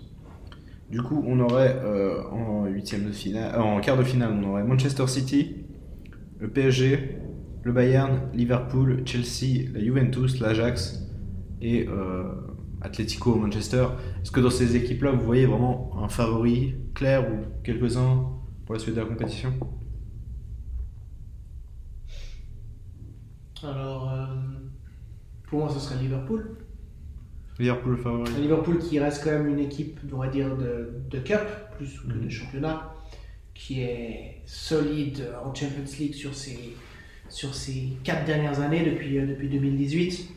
[0.89, 4.51] Du coup, on aurait euh, en huitième de finale, euh, en quart de finale, on
[4.51, 5.62] aurait Manchester City,
[6.39, 7.17] le PSG,
[7.63, 11.07] le Bayern, Liverpool, Chelsea, la Juventus, l'Ajax
[11.61, 12.23] et euh,
[12.81, 13.87] Atlético Manchester.
[14.21, 18.29] Est-ce que dans ces équipes-là, vous voyez vraiment un favori clair ou quelques-uns
[18.65, 19.53] pour la suite de la compétition?
[23.63, 24.25] Alors, euh,
[25.47, 26.57] pour moi, ce serait Liverpool.
[27.59, 28.31] Liverpool favori.
[28.41, 31.39] Liverpool qui reste quand même une équipe, on va dire, de, de cup,
[31.77, 32.92] plus que de championnat,
[33.53, 36.75] qui est solide en Champions League sur ces,
[37.29, 40.29] sur ces quatre dernières années, depuis, euh, depuis 2018.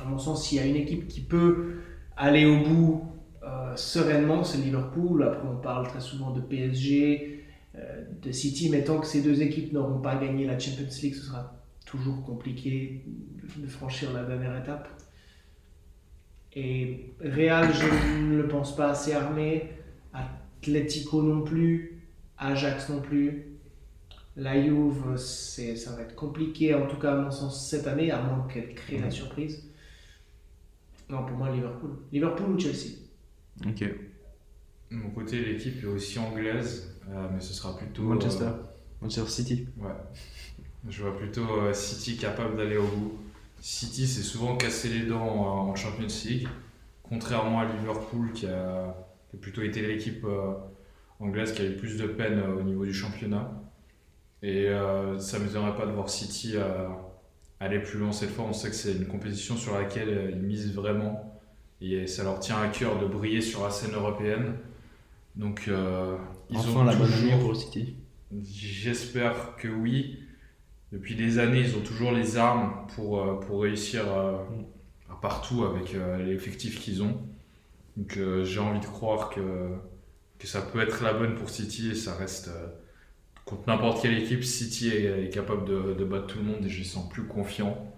[0.00, 1.78] À mon sens, s'il y a une équipe qui peut
[2.16, 3.12] aller au bout
[3.42, 5.22] euh, sereinement, c'est Liverpool.
[5.22, 7.44] Après, on parle très souvent de PSG,
[7.76, 11.14] euh, de City, mais tant que ces deux équipes n'auront pas gagné la Champions League,
[11.14, 11.54] ce sera
[11.86, 13.04] toujours compliqué
[13.56, 14.88] de franchir la dernière étape.
[16.54, 19.70] Et Real, je ne le pense pas assez armé.
[20.60, 22.02] Atlético non plus.
[22.38, 23.46] Ajax non plus.
[24.36, 28.12] La Juve, c'est, ça va être compliqué, en tout cas à mon sens, cette année,
[28.12, 29.64] à moins qu'elle crée la surprise.
[31.10, 31.90] Non, pour moi, Liverpool.
[32.12, 32.98] Liverpool ou Chelsea?
[33.66, 33.80] Ok.
[33.80, 38.02] De mon côté, l'équipe est aussi anglaise, euh, mais ce sera plutôt.
[38.02, 38.44] Manchester.
[38.44, 38.52] euh,
[39.02, 39.66] Manchester City.
[39.76, 39.90] Ouais.
[40.88, 43.18] Je vois plutôt euh, City capable d'aller au bout.
[43.60, 46.46] City s'est souvent cassé les dents en, en Champions League,
[47.02, 48.94] contrairement à Liverpool qui a,
[49.30, 50.52] qui a plutôt été l'équipe euh,
[51.20, 53.50] anglaise qui a eu plus de peine euh, au niveau du championnat.
[54.42, 56.54] Et euh, ça ne m'étonnerait pas de voir City
[57.60, 58.44] aller plus loin cette fois.
[58.44, 61.40] On sait que c'est une compétition sur laquelle ils misent vraiment
[61.80, 64.54] et ça leur tient à cœur de briller sur la scène européenne.
[65.34, 66.16] Donc euh,
[66.50, 67.96] ils enfin ont la bonne toujours- année pour le City.
[68.44, 70.20] J'espère que oui.
[70.92, 74.46] Depuis des années, ils ont toujours les armes pour, pour réussir à
[75.20, 77.18] partout avec l'effectif qu'ils ont.
[77.98, 79.76] Donc euh, j'ai envie de croire que,
[80.44, 82.68] ça peut être la bonne pour City et ça reste euh,
[83.44, 84.44] contre n'importe quelle équipe.
[84.44, 87.92] City est, capable de, battre tout le monde et je les sens plus confiants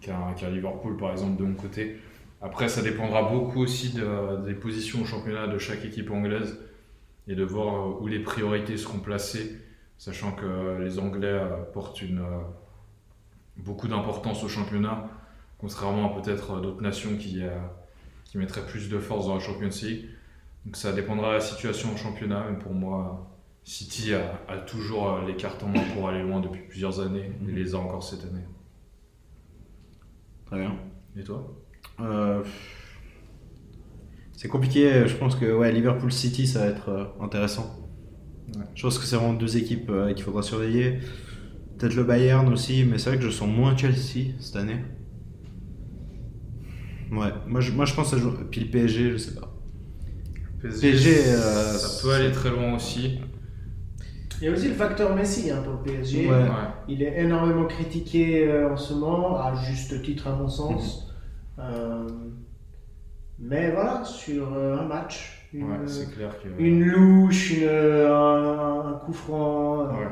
[0.00, 1.98] qu'un Liverpool par exemple de mon côté.
[2.40, 6.58] Après, ça dépendra beaucoup aussi de- des positions au championnat de chaque équipe anglaise
[7.28, 9.58] et de voir euh, où les priorités seront placées
[9.98, 11.40] sachant que les Anglais
[11.72, 12.02] portent
[13.56, 15.08] beaucoup d'importance au championnat,
[15.58, 17.40] contrairement à peut-être d'autres nations qui,
[18.32, 20.06] qui mettraient plus de force dans la Champions League.
[20.64, 23.30] Donc ça dépendra de la situation au championnat, mais pour moi,
[23.62, 27.30] City a, a toujours euh, les cartes en main pour aller loin depuis plusieurs années,
[27.46, 28.44] et les a encore cette année.
[30.46, 30.78] Très bien.
[31.14, 31.54] Et toi?
[32.00, 32.42] Euh,
[34.34, 35.06] c'est compliqué.
[35.06, 37.86] Je pense que ouais, Liverpool City, ça va être euh, intéressant.
[38.56, 38.64] Ouais.
[38.74, 41.00] Je pense que c'est vraiment deux équipes qu'il faudra surveiller.
[41.76, 44.78] Peut-être le Bayern aussi, mais c'est vrai que je sens moins Chelsea cette année.
[47.12, 48.32] Ouais, moi je, moi je pense à jouer.
[48.50, 49.48] Puis le PSG, je sais pas.
[50.62, 53.20] PSG, euh, ça peut aller très loin aussi.
[54.40, 56.26] Il y a aussi le facteur Messi hein, pour le PSG.
[56.26, 56.32] Ouais.
[56.32, 56.48] Ouais.
[56.88, 61.12] Il est énormément critiqué euh, en ce moment, à juste titre à mon sens.
[61.58, 62.08] Euh,
[63.38, 66.48] mais voilà, sur euh, un match, une, Ouais, c'est clair que.
[66.62, 70.08] une louche, une, un, un coup franc, euh, Ouais.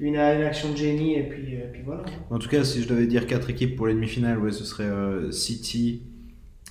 [0.00, 2.04] Une, une action de génie, et puis, et puis voilà.
[2.30, 4.84] En tout cas, si je devais dire quatre équipes pour les demi-finales, ouais, ce serait
[4.84, 6.02] euh, City,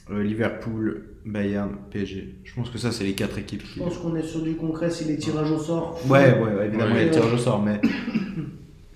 [0.09, 2.35] euh, Liverpool, Bayern, PSG.
[2.45, 3.63] Je pense que ça, c'est les quatre équipes.
[3.75, 5.99] Je pense qu'on est sur du concret si les tirages au sort.
[6.09, 7.01] Ouais, ouais, ouais, évidemment, Ouais.
[7.01, 7.81] il y a le tirage au sort, mais.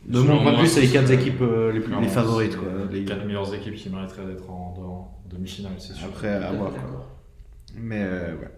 [0.07, 2.57] De mon point de vue, c'est les quatre équipes euh, les, plus, les favorites.
[2.57, 6.07] Quoi, Les les- quatre meilleures équipes qui mériteraient d'être en, en demi-finale, c'est sûr.
[6.07, 6.73] Après, à voir.
[7.77, 8.49] Mais euh, ouais.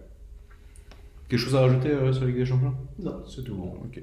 [1.28, 2.74] Quelque chose à rajouter euh, sur la Ligue des Champions?
[2.98, 3.22] Non.
[3.28, 3.74] C'est tout bon.
[3.84, 4.02] Ok.